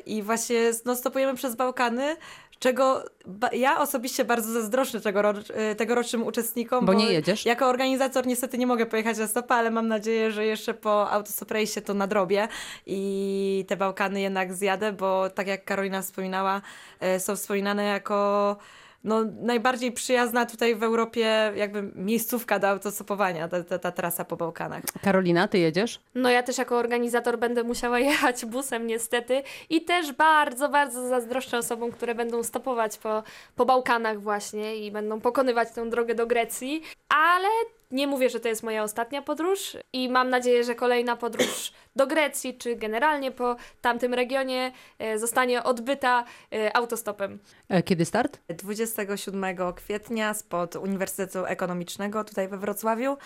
I 0.07 0.23
właśnie 0.23 0.71
no, 0.85 0.97
stopujemy 0.97 1.35
przez 1.35 1.57
Bałkany, 1.57 2.17
czego 2.63 3.05
ja 3.53 3.81
osobiście 3.81 4.25
bardzo 4.25 4.53
zazdroszczę 4.53 5.01
tegorocz, 5.01 5.51
e, 5.51 5.75
tegorocznym 5.75 6.23
uczestnikom. 6.23 6.87
Bo 6.87 6.95
nie 6.95 7.13
jedziesz? 7.13 7.47
Jako 7.47 7.67
organizator 7.67 8.27
niestety 8.27 8.59
nie 8.59 8.67
mogę 8.67 8.87
pojechać 8.87 9.19
na 9.19 9.27
stopa, 9.27 9.55
ale 9.55 9.71
mam 9.71 9.89
nadzieję, 9.89 10.33
że 10.33 10.47
jeszcze 10.47 10.75
po 10.75 11.11
Autostop 11.11 11.51
Race 11.51 11.83
to 11.83 11.95
nadrobię 11.95 12.49
i 12.87 13.65
te 13.69 13.77
Bałkany 13.77 14.21
jednak 14.21 14.55
zjadę, 14.55 14.93
bo 14.93 15.31
tak 15.31 15.47
jak 15.47 15.65
Karolina 15.65 16.03
wspominała, 16.03 16.63
e, 17.01 17.21
są 17.21 17.37
wspominane 17.37 17.85
jako 17.85 18.57
no, 19.05 19.25
najbardziej 19.41 19.93
przyjazna 19.93 20.47
tutaj 20.47 20.75
w 20.75 20.83
Europie 20.83 21.53
jakby 21.57 21.83
miejscówka 21.95 22.59
do 22.59 22.69
autostopowania, 22.69 23.49
ta, 23.49 23.65
ta, 23.65 23.79
ta 23.79 23.93
trasa 23.93 24.25
po 24.25 24.37
Bałkanach. 24.37 24.83
Karolina, 25.03 25.49
ty 25.49 25.59
jedziesz? 25.59 26.01
No 26.15 26.31
ja 26.31 26.43
też 26.43 26.59
jako 26.59 26.79
organizator 26.79 27.39
będę 27.39 27.63
musiała 27.63 27.99
jechać 28.11 28.45
busem 28.45 28.87
niestety 28.87 29.43
i 29.71 29.85
też 29.85 30.13
bardzo, 30.13 30.69
bardzo 30.69 31.09
zazdroszczę 31.09 31.59
osobom, 31.59 31.93
które 31.93 32.15
będą 32.15 32.43
stopować 32.43 32.99
po, 32.99 33.23
po 33.57 33.67
Bałkanach 33.67 34.21
właśnie 34.21 34.77
i 34.77 34.91
będą 34.91 35.21
pokonywać 35.21 35.71
tę 35.71 35.91
drogę 35.91 36.15
do 36.15 36.27
Grecji, 36.27 36.83
ale 37.09 37.49
nie 37.93 38.07
mówię, 38.07 38.31
że 38.31 38.41
to 38.41 38.49
jest 38.49 38.63
moja 38.63 38.83
ostatnia 38.83 39.23
podróż 39.23 39.77
i 39.93 40.09
mam 40.09 40.31
nadzieję, 40.31 40.65
że 40.65 40.75
kolejna 40.75 41.17
podróż 41.17 41.73
do 41.97 42.07
Grecji 42.07 42.59
czy 42.59 42.77
generalnie 42.77 43.31
po 43.31 43.57
tamtym 43.81 44.15
regionie 44.15 44.73
e, 44.99 45.19
zostanie 45.19 45.63
odbyta 45.63 46.25
e, 46.53 46.77
autostopem. 46.77 47.39
E, 47.69 47.83
Kiedy 47.83 48.05
start? 48.05 48.39
27 48.49 49.45
kwietnia 49.75 50.35
spod 50.35 50.77
Uniwersytetu 50.77 51.45
Ekonomicznego 51.45 52.25
tutaj 52.25 52.49
we 52.49 52.59
Wrocławiu, 52.59 53.17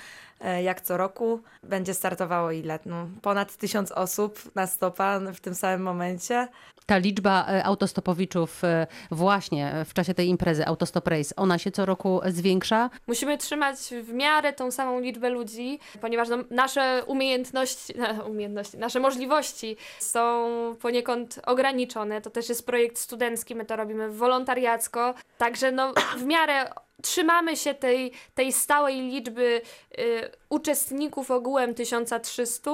jak 0.63 0.81
co 0.81 0.97
roku, 0.97 1.41
będzie 1.63 1.95
startowało 1.95 2.51
ile? 2.51 2.79
No, 2.87 3.09
ponad 3.23 3.57
tysiąc 3.57 3.93
osób 3.93 4.55
na 4.55 4.67
stopa 4.67 5.21
w 5.35 5.41
tym 5.41 5.55
samym 5.55 5.83
momencie. 5.83 6.49
Ta 6.87 6.99
liczba 6.99 7.47
e, 7.49 7.65
autostopowiczów 7.65 8.65
e, 8.65 8.87
właśnie 9.11 9.85
w 9.87 9.95
czasie 9.95 10.15
tej 10.15 10.29
imprezy 10.29 10.67
Autostop 10.67 11.09
Race, 11.09 11.37
ona 11.37 11.59
się 11.59 11.71
co 11.71 11.87
roku 11.87 12.21
zwiększa. 12.27 12.91
Musimy 13.07 13.39
trzymać 13.39 13.79
w 14.03 14.13
miarę 14.13 14.53
tą 14.53 14.71
samą 14.71 15.01
liczbę 15.01 15.31
ludzi, 15.31 15.79
ponieważ 16.01 16.29
no, 16.29 16.37
nasze 16.51 17.03
umiejętności, 17.07 17.95
umiejętności, 18.31 18.79
nasze 18.79 19.01
możliwości 19.01 19.77
są 19.99 20.47
poniekąd 20.81 21.41
ograniczone. 21.47 22.21
To 22.21 22.31
też 22.31 22.49
jest 22.49 22.67
projekt 22.67 22.99
studencki, 22.99 23.55
my 23.55 23.65
to 23.65 23.77
robimy 23.77 24.11
wolontariacko, 24.11 25.15
także 25.39 25.73
no, 25.73 25.93
w 26.19 26.25
miarę 26.25 26.71
trzymamy 27.03 27.57
się 27.57 27.75
tej, 27.75 28.13
tej 28.35 28.53
stałej 28.53 29.01
liczby 29.01 29.61
y, 29.99 30.31
uczestników 30.49 31.31
ogółem 31.31 31.75
1300. 31.75 32.71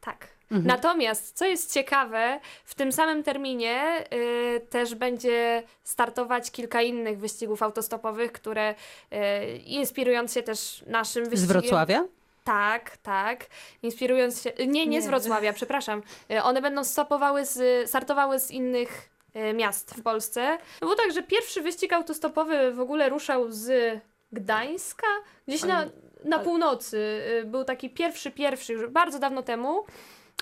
Tak. 0.00 0.36
Natomiast, 0.50 1.36
co 1.36 1.44
jest 1.46 1.72
ciekawe, 1.74 2.40
w 2.64 2.74
tym 2.74 2.92
samym 2.92 3.22
terminie 3.22 4.04
y, 4.12 4.60
też 4.70 4.94
będzie 4.94 5.62
startować 5.84 6.50
kilka 6.50 6.82
innych 6.82 7.18
wyścigów 7.18 7.62
autostopowych, 7.62 8.32
które 8.32 8.74
y, 9.12 9.16
inspirując 9.56 10.32
się 10.32 10.42
też 10.42 10.84
naszym 10.86 11.24
Z 11.24 11.28
wyścigiem. 11.28 11.48
Wrocławia? 11.48 12.04
Tak, 12.44 12.96
tak. 12.96 13.46
Inspirując 13.82 14.42
się. 14.42 14.52
Nie, 14.58 14.66
nie, 14.66 14.86
Nie. 14.86 15.02
z 15.02 15.06
Wrocławia, 15.06 15.52
przepraszam. 15.52 16.02
E, 16.30 16.42
One 16.42 16.62
będą 16.62 16.84
stopowały 16.84 17.44
z, 17.46 17.88
startowały 17.90 18.40
z 18.40 18.50
innych 18.50 19.08
miast 19.54 19.94
w 19.94 20.02
Polsce. 20.02 20.58
Bo 20.80 20.94
tak, 20.94 21.12
że 21.12 21.22
pierwszy 21.22 21.62
wyścig 21.62 21.92
autostopowy 21.92 22.72
w 22.72 22.80
ogóle 22.80 23.08
ruszał 23.08 23.46
z 23.52 23.98
Gdańska, 24.32 25.06
gdzieś 25.48 25.62
na, 25.64 25.86
na 26.24 26.38
północy. 26.38 27.22
E, 27.42 27.44
Był 27.44 27.64
taki 27.64 27.90
pierwszy, 27.90 28.30
pierwszy, 28.30 28.72
już 28.72 28.86
bardzo 28.90 29.18
dawno 29.18 29.42
temu. 29.42 29.84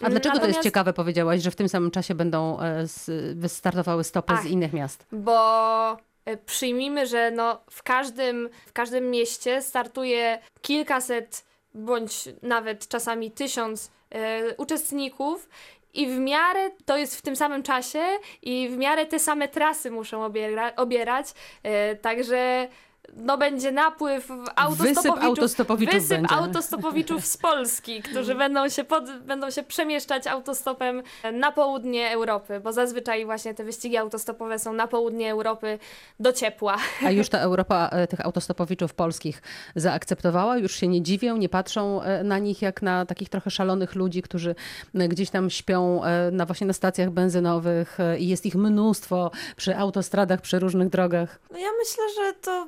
A 0.03 0.11
dlaczego 0.11 0.21
to 0.21 0.29
jest 0.29 0.35
Natomiast- 0.49 0.63
ciekawe, 0.63 0.93
powiedziałaś, 0.93 1.43
że 1.43 1.51
w 1.51 1.57
tym 1.57 1.69
samym 1.69 1.91
czasie 1.91 2.15
będą 2.15 2.61
e, 2.61 2.87
wystartowały 3.35 4.05
stopy 4.05 4.33
Ach. 4.33 4.43
z 4.43 4.47
innych 4.47 4.73
miast? 4.73 5.07
bo 5.13 5.97
e, 6.25 6.37
przyjmijmy, 6.37 7.07
że 7.07 7.31
no 7.31 7.61
w, 7.71 7.83
każdym, 7.83 8.49
w 8.67 8.73
każdym 8.73 9.11
mieście 9.11 9.63
startuje 9.63 10.39
kilkaset 10.63 11.45
bądź 11.75 12.29
nawet 12.43 12.89
czasami 12.89 13.31
tysiąc 13.31 13.91
e, 14.11 14.57
uczestników. 14.57 15.49
I 15.95 16.07
w 16.07 16.19
miarę 16.19 16.71
to 16.85 16.97
jest 16.97 17.17
w 17.17 17.23
tym 17.23 17.37
samym 17.37 17.63
czasie, 17.63 18.05
i 18.43 18.69
w 18.69 18.77
miarę 18.77 19.07
te 19.07 19.19
same 19.19 19.49
trasy 19.49 19.91
muszą 19.91 20.25
obiera, 20.25 20.73
obierać. 20.77 21.27
E, 21.63 21.97
także 21.97 22.69
no 23.17 23.39
będzie 23.39 23.73
napływ 23.73 24.31
autostopowiczów. 24.57 25.05
Wysyp 25.05 25.25
autostopowiczów 25.25 25.95
Wysyp 25.95 26.09
będzie. 26.09 26.35
autostopowiczów 26.35 27.27
z 27.27 27.37
Polski, 27.37 28.03
którzy 28.03 28.35
będą 28.35 28.69
się, 28.69 28.85
pod, 28.85 29.19
będą 29.19 29.51
się 29.51 29.63
przemieszczać 29.63 30.27
autostopem 30.27 31.03
na 31.33 31.53
południe 31.53 32.11
Europy, 32.11 32.61
bo 32.61 32.73
zazwyczaj 32.73 33.25
właśnie 33.25 33.55
te 33.55 33.65
wyścigi 33.65 33.97
autostopowe 33.97 34.59
są 34.59 34.73
na 34.73 34.87
południe 34.87 35.33
Europy 35.33 35.79
do 36.21 36.33
ciepła. 36.33 36.77
A 37.07 37.11
już 37.11 37.29
ta 37.29 37.39
Europa 37.39 37.89
e, 37.93 38.07
tych 38.07 38.27
autostopowiczów 38.27 38.95
polskich 38.95 39.43
zaakceptowała? 39.77 40.59
Już 40.59 40.77
się 40.77 40.89
nie 40.89 41.03
dziwią, 41.03 41.37
nie 41.37 41.49
patrzą 41.49 42.03
e, 42.03 42.25
na 42.25 42.39
nich 42.39 42.63
jak 42.63 42.83
na 42.83 43.07
takich 43.07 43.29
trochę 43.29 43.51
szalonych 43.51 43.95
ludzi, 43.95 44.23
którzy 44.23 44.55
e, 44.95 45.09
gdzieś 45.09 45.31
tam 45.31 45.51
śpią 45.51 46.01
na 46.33 46.47
właśnie 46.47 46.67
na 46.67 46.73
stacjach 46.73 47.11
benzynowych 47.11 47.99
i 48.19 48.29
jest 48.29 48.47
ich 48.47 48.55
mnóstwo 48.55 49.31
przy 49.57 49.77
autostradach, 49.77 50.41
przy 50.41 50.59
różnych 50.59 50.89
drogach. 50.89 51.41
No 51.51 51.59
ja 51.59 51.69
myślę, 51.79 52.05
że 52.17 52.33
to 52.33 52.67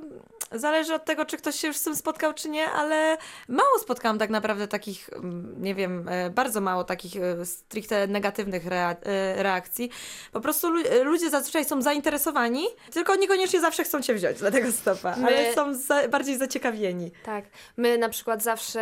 zależy 0.53 0.95
od 0.95 1.05
tego, 1.05 1.25
czy 1.25 1.37
ktoś 1.37 1.61
się 1.61 1.69
już 1.69 1.77
z 1.77 1.83
tym 1.83 1.97
spotkał, 1.97 2.35
czy 2.35 2.49
nie, 2.49 2.71
ale 2.71 3.17
mało 3.49 3.79
spotkałam 3.79 4.19
tak 4.19 4.31
naprawdę 4.31 4.69
takich, 4.69 5.11
mm, 5.13 5.63
nie 5.63 5.75
wiem, 5.75 6.09
e, 6.09 6.31
bardzo 6.31 6.61
mało 6.61 6.85
takich 6.85 7.17
e, 7.17 7.47
stricte 7.47 8.07
negatywnych 8.07 8.63
e, 8.67 8.97
reakcji. 9.43 9.91
Po 10.33 10.41
prostu 10.41 10.71
lu- 10.71 10.83
ludzie 11.05 11.31
zazwyczaj 11.31 11.65
są 11.65 11.83
zainteresowani, 11.83 12.67
tylko 12.93 13.17
niekoniecznie 13.17 13.61
zawsze 13.61 13.85
chcą 13.85 14.03
cię 14.03 14.15
wziąć 14.15 14.39
dla 14.39 14.51
tego 14.51 14.73
stopa, 14.73 15.17
My- 15.17 15.27
ale 15.27 15.55
są 15.55 15.75
za, 15.75 16.09
bardziej 16.09 16.37
zaciekawieni. 16.39 17.11
Tak. 17.25 17.45
My 17.77 17.99
na 17.99 18.09
przykład 18.09 18.43
zawsze, 18.43 18.81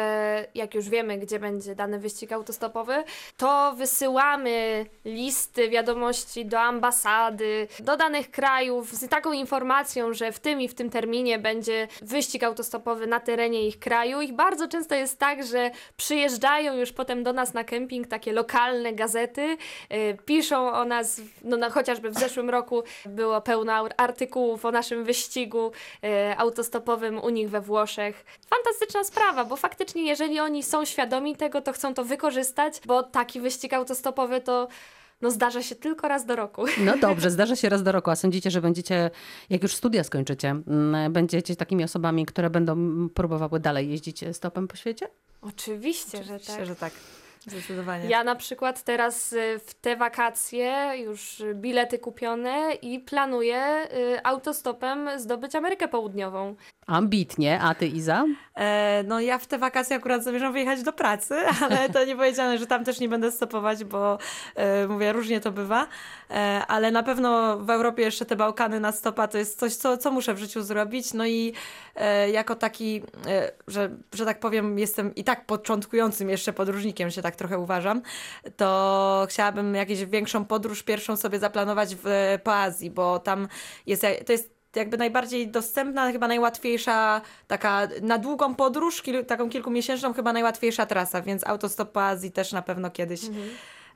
jak 0.55 0.75
już 0.75 0.89
wiemy, 0.89 1.19
gdzie 1.19 1.39
będzie 1.39 1.75
dany 1.75 1.99
wyścig 1.99 2.33
autostopowy, 2.33 3.05
to 3.37 3.75
wysyłamy 3.77 4.87
listy 5.05 5.69
wiadomości 5.69 6.47
do 6.47 6.61
ambasady, 6.61 7.69
do 7.81 7.97
danych 7.97 8.31
krajów 8.31 8.93
z 8.93 9.09
taką 9.09 9.33
informacją, 9.33 10.15
że 10.15 10.33
w 10.33 10.41
tym 10.41 10.61
i 10.61 10.69
w 10.69 10.75
tym 10.75 10.91
terminie 10.91 11.39
będzie 11.39 11.54
wyścig 12.03 12.45
autostopowy 12.45 13.07
na 13.07 13.21
terenie 13.21 13.67
ich 13.67 13.79
kraju. 13.79 14.21
I 14.21 14.33
bardzo 14.33 14.69
często 14.69 14.95
jest 14.95 15.19
tak, 15.19 15.47
że 15.47 15.71
przyjeżdżają 15.97 16.75
już 16.77 16.93
potem 16.93 17.23
do 17.23 17.33
nas 17.33 17.55
na 17.55 17.65
kemping 17.65 18.07
takie 18.07 18.33
lokalne 18.33 18.93
gazety, 18.93 19.57
y, 19.93 20.19
piszą 20.27 20.73
o 20.73 20.85
nas, 20.85 21.21
no, 21.45 21.71
chociażby 21.71 22.11
w 22.11 22.19
zeszłym 22.19 22.51
roku 22.51 22.83
było 23.07 23.41
pełno 23.41 23.73
ar- 23.73 23.95
artykułów 23.97 24.65
o 24.65 24.71
naszym 24.71 25.05
wyścigu 25.05 25.73
y, 26.05 26.39
autostopowym 26.39 27.19
u 27.19 27.29
nich 27.29 27.51
we 27.51 27.61
Włoszech. 27.61 28.25
Fantastyczna 28.51 29.05
sprawa, 29.05 29.45
bo 29.45 29.57
faktycznie 29.57 30.03
jeżeli 30.03 30.41
oni 30.41 30.63
są 30.63 30.85
świadomi 30.85 31.37
tego, 31.37 31.61
to 31.61 31.73
chcą 31.73 31.95
to 31.95 32.05
wykorzystać, 32.05 32.81
bo 32.87 33.03
taki 33.03 33.41
wyścig 33.41 33.73
autostopowy 33.73 34.41
to 34.41 34.69
no, 35.25 35.31
zdarza 35.31 35.63
się 35.63 35.75
tylko 35.75 36.09
raz 36.09 36.27
do 36.27 36.37
roku. 36.37 36.65
No 36.79 36.97
dobrze, 37.09 37.31
zdarza 37.31 37.57
się 37.57 37.69
raz 37.69 37.83
do 37.83 37.93
roku. 37.93 38.11
A 38.11 38.17
sądzicie, 38.17 38.51
że 38.51 38.61
będziecie, 38.61 39.11
jak 39.51 39.63
już 39.63 39.75
studia 39.75 40.05
skończycie, 40.05 40.49
mm, 40.49 41.13
będziecie 41.13 41.57
takimi 41.57 41.85
osobami, 41.85 42.27
które 42.27 42.51
będą 42.51 43.09
próbowały 43.09 43.61
dalej 43.61 43.91
jeździć 43.91 44.25
stopem 44.33 44.69
po 44.69 44.77
świecie? 44.77 45.09
Oczywiście, 45.43 46.25
że 46.25 46.33
Myślę, 46.33 46.57
tak. 46.57 46.67
że 46.67 46.77
tak. 46.77 46.93
Zdecydowanie. 47.47 48.09
Ja 48.09 48.25
na 48.25 48.35
przykład 48.35 48.83
teraz 48.83 49.33
y, 49.33 49.61
w 49.67 49.75
te 49.75 49.97
wakacje 49.97 50.93
już 50.97 51.43
bilety 51.55 51.99
kupione 51.99 52.73
i 52.83 53.01
planuję 53.01 53.89
y, 54.17 54.25
autostopem 54.25 55.09
zdobyć 55.17 55.55
Amerykę 55.55 55.89
Południową. 55.89 56.55
Ambitnie. 56.87 57.61
A 57.61 57.75
ty, 57.75 57.87
Iza? 57.87 58.25
E, 58.57 59.05
no 59.07 59.21
ja 59.21 59.39
w 59.39 59.47
te 59.47 59.59
wakacje 59.59 59.97
akurat 59.97 60.25
zamierzam 60.25 60.53
wyjechać 60.53 60.83
do 60.83 60.93
pracy, 60.93 61.35
ale 61.65 61.89
to 61.89 62.05
nie 62.05 62.17
powiedziane, 62.17 62.59
że 62.59 62.67
tam 62.67 62.85
też 62.85 63.01
nie 63.01 63.09
będę 63.09 63.33
stopować, 63.33 63.85
bo 63.85 64.19
e, 64.55 64.89
mówię, 64.89 65.13
różnie 65.13 65.41
to 65.41 65.53
bywa. 65.53 65.87
E, 66.31 66.63
ale 66.69 66.91
na 66.91 67.03
pewno 67.03 67.59
w 67.59 67.71
Europie 67.71 68.03
jeszcze 68.03 68.27
te 68.27 68.37
Bałkany 68.37 68.81
na 68.81 68.93
stopa 68.93 69.29
to 69.29 69.39
jest 69.39 69.59
coś, 69.59 69.75
co, 69.75 69.97
co 69.97 70.11
muszę 70.11 70.35
w 70.35 70.39
życiu 70.39 70.63
zrobić. 70.63 71.15
No 71.15 71.27
i 71.27 71.53
e, 71.97 72.31
jako 72.31 72.55
taki, 72.55 73.03
e, 73.27 73.53
że, 73.69 73.91
że 74.13 74.25
tak 74.25 74.41
powiem, 74.41 74.79
jestem 74.79 75.15
i 75.15 75.25
tak 75.25 75.47
początkującym 75.47 76.31
jeszcze 76.31 76.53
podróżnikiem, 76.53 77.11
się 77.11 77.23
tak 77.23 77.37
trochę 77.37 77.59
uważam, 77.59 78.03
to 78.57 79.27
chciałabym 79.31 79.75
jakąś 79.75 80.05
większą 80.05 80.45
podróż 80.45 80.83
pierwszą 80.83 81.17
sobie 81.17 81.39
zaplanować 81.39 81.97
w, 82.05 82.39
po 82.45 82.55
Azji, 82.55 82.91
bo 82.91 83.19
tam 83.19 83.49
jest, 83.87 84.07
to 84.27 84.33
jest 84.33 84.54
jakby 84.77 84.97
najbardziej 84.97 85.49
dostępna, 85.49 86.13
chyba 86.13 86.29
najłatwiejsza 86.29 87.21
taka 87.47 87.89
na 88.03 88.19
długą 88.19 88.55
podróż, 88.55 89.03
kil, 89.03 89.25
taką 89.25 89.51
kilkumiesięczną, 89.51 90.13
chyba 90.13 90.33
najłatwiejsza 90.33 90.87
trasa, 90.87 91.23
więc 91.23 91.47
autostop 91.47 91.93
po 91.93 92.05
Azji 92.05 92.33
też 92.33 92.53
na 92.53 92.63
pewno 92.63 92.91
kiedyś. 92.91 93.21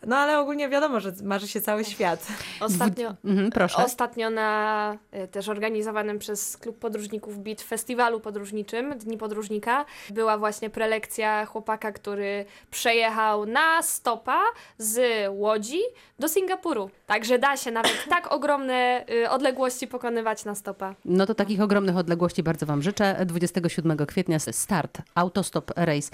No 0.06 0.16
ale 0.16 0.38
ogólnie 0.38 0.68
wiadomo, 0.68 1.00
że 1.00 1.12
marzy 1.22 1.48
się 1.48 1.61
cały 1.61 1.84
świat. 1.84 2.26
Ostatnio, 2.61 3.14
Mhm, 3.24 3.50
proszę. 3.50 3.84
Ostatnio 3.84 4.30
na 4.30 4.96
y, 5.24 5.28
też 5.28 5.48
organizowanym 5.48 6.18
przez 6.18 6.56
Klub 6.56 6.78
Podróżników 6.78 7.38
BIT 7.38 7.62
festiwalu 7.62 8.20
podróżniczym, 8.20 8.98
Dni 8.98 9.18
Podróżnika, 9.18 9.84
była 10.11 10.38
właśnie 10.38 10.70
prelekcja 10.70 11.46
chłopaka, 11.46 11.92
który 11.92 12.44
przejechał 12.70 13.46
na 13.46 13.82
stopa 13.82 14.40
z 14.78 15.00
Łodzi 15.30 15.80
do 16.18 16.28
Singapuru. 16.28 16.90
Także 17.06 17.38
da 17.38 17.56
się 17.56 17.70
nawet 17.70 18.04
tak 18.08 18.32
ogromne 18.32 19.04
y, 19.11 19.30
odległości 19.30 19.87
pokonywać 19.87 20.44
na 20.44 20.54
stopa. 20.54 20.94
No 21.04 21.26
to 21.26 21.34
takich 21.34 21.61
ogromnych 21.61 21.96
odległości 21.96 22.42
bardzo 22.42 22.66
Wam 22.66 22.82
życzę. 22.82 23.26
27 23.26 23.96
kwietnia 24.06 24.38
start 24.38 24.98
Autostop 25.14 25.70
Race 25.76 26.11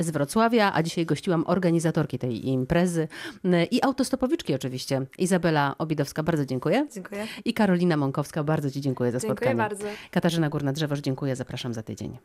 z 0.00 0.10
Wrocławia, 0.10 0.72
a 0.74 0.82
dzisiaj 0.82 1.06
gościłam 1.06 1.44
organizatorki 1.46 2.18
tej 2.18 2.48
imprezy 2.48 3.05
i 3.70 3.82
autostopowiczki 3.82 4.54
oczywiście. 4.54 5.06
Izabela 5.18 5.74
Obidowska, 5.78 6.22
bardzo 6.22 6.46
dziękuję. 6.46 6.86
Dziękuję. 6.94 7.26
I 7.44 7.54
Karolina 7.54 7.96
Mąkowska, 7.96 8.44
bardzo 8.44 8.70
Ci 8.70 8.80
dziękuję 8.80 9.12
za 9.12 9.18
Dziękuję 9.18 9.36
spotkanie. 9.36 9.56
bardzo. 9.56 9.86
Katarzyna 10.10 10.50
Górna-Drzewoż, 10.50 11.00
dziękuję, 11.00 11.36
zapraszam 11.36 11.74
za 11.74 11.82
tydzień. 11.82 12.18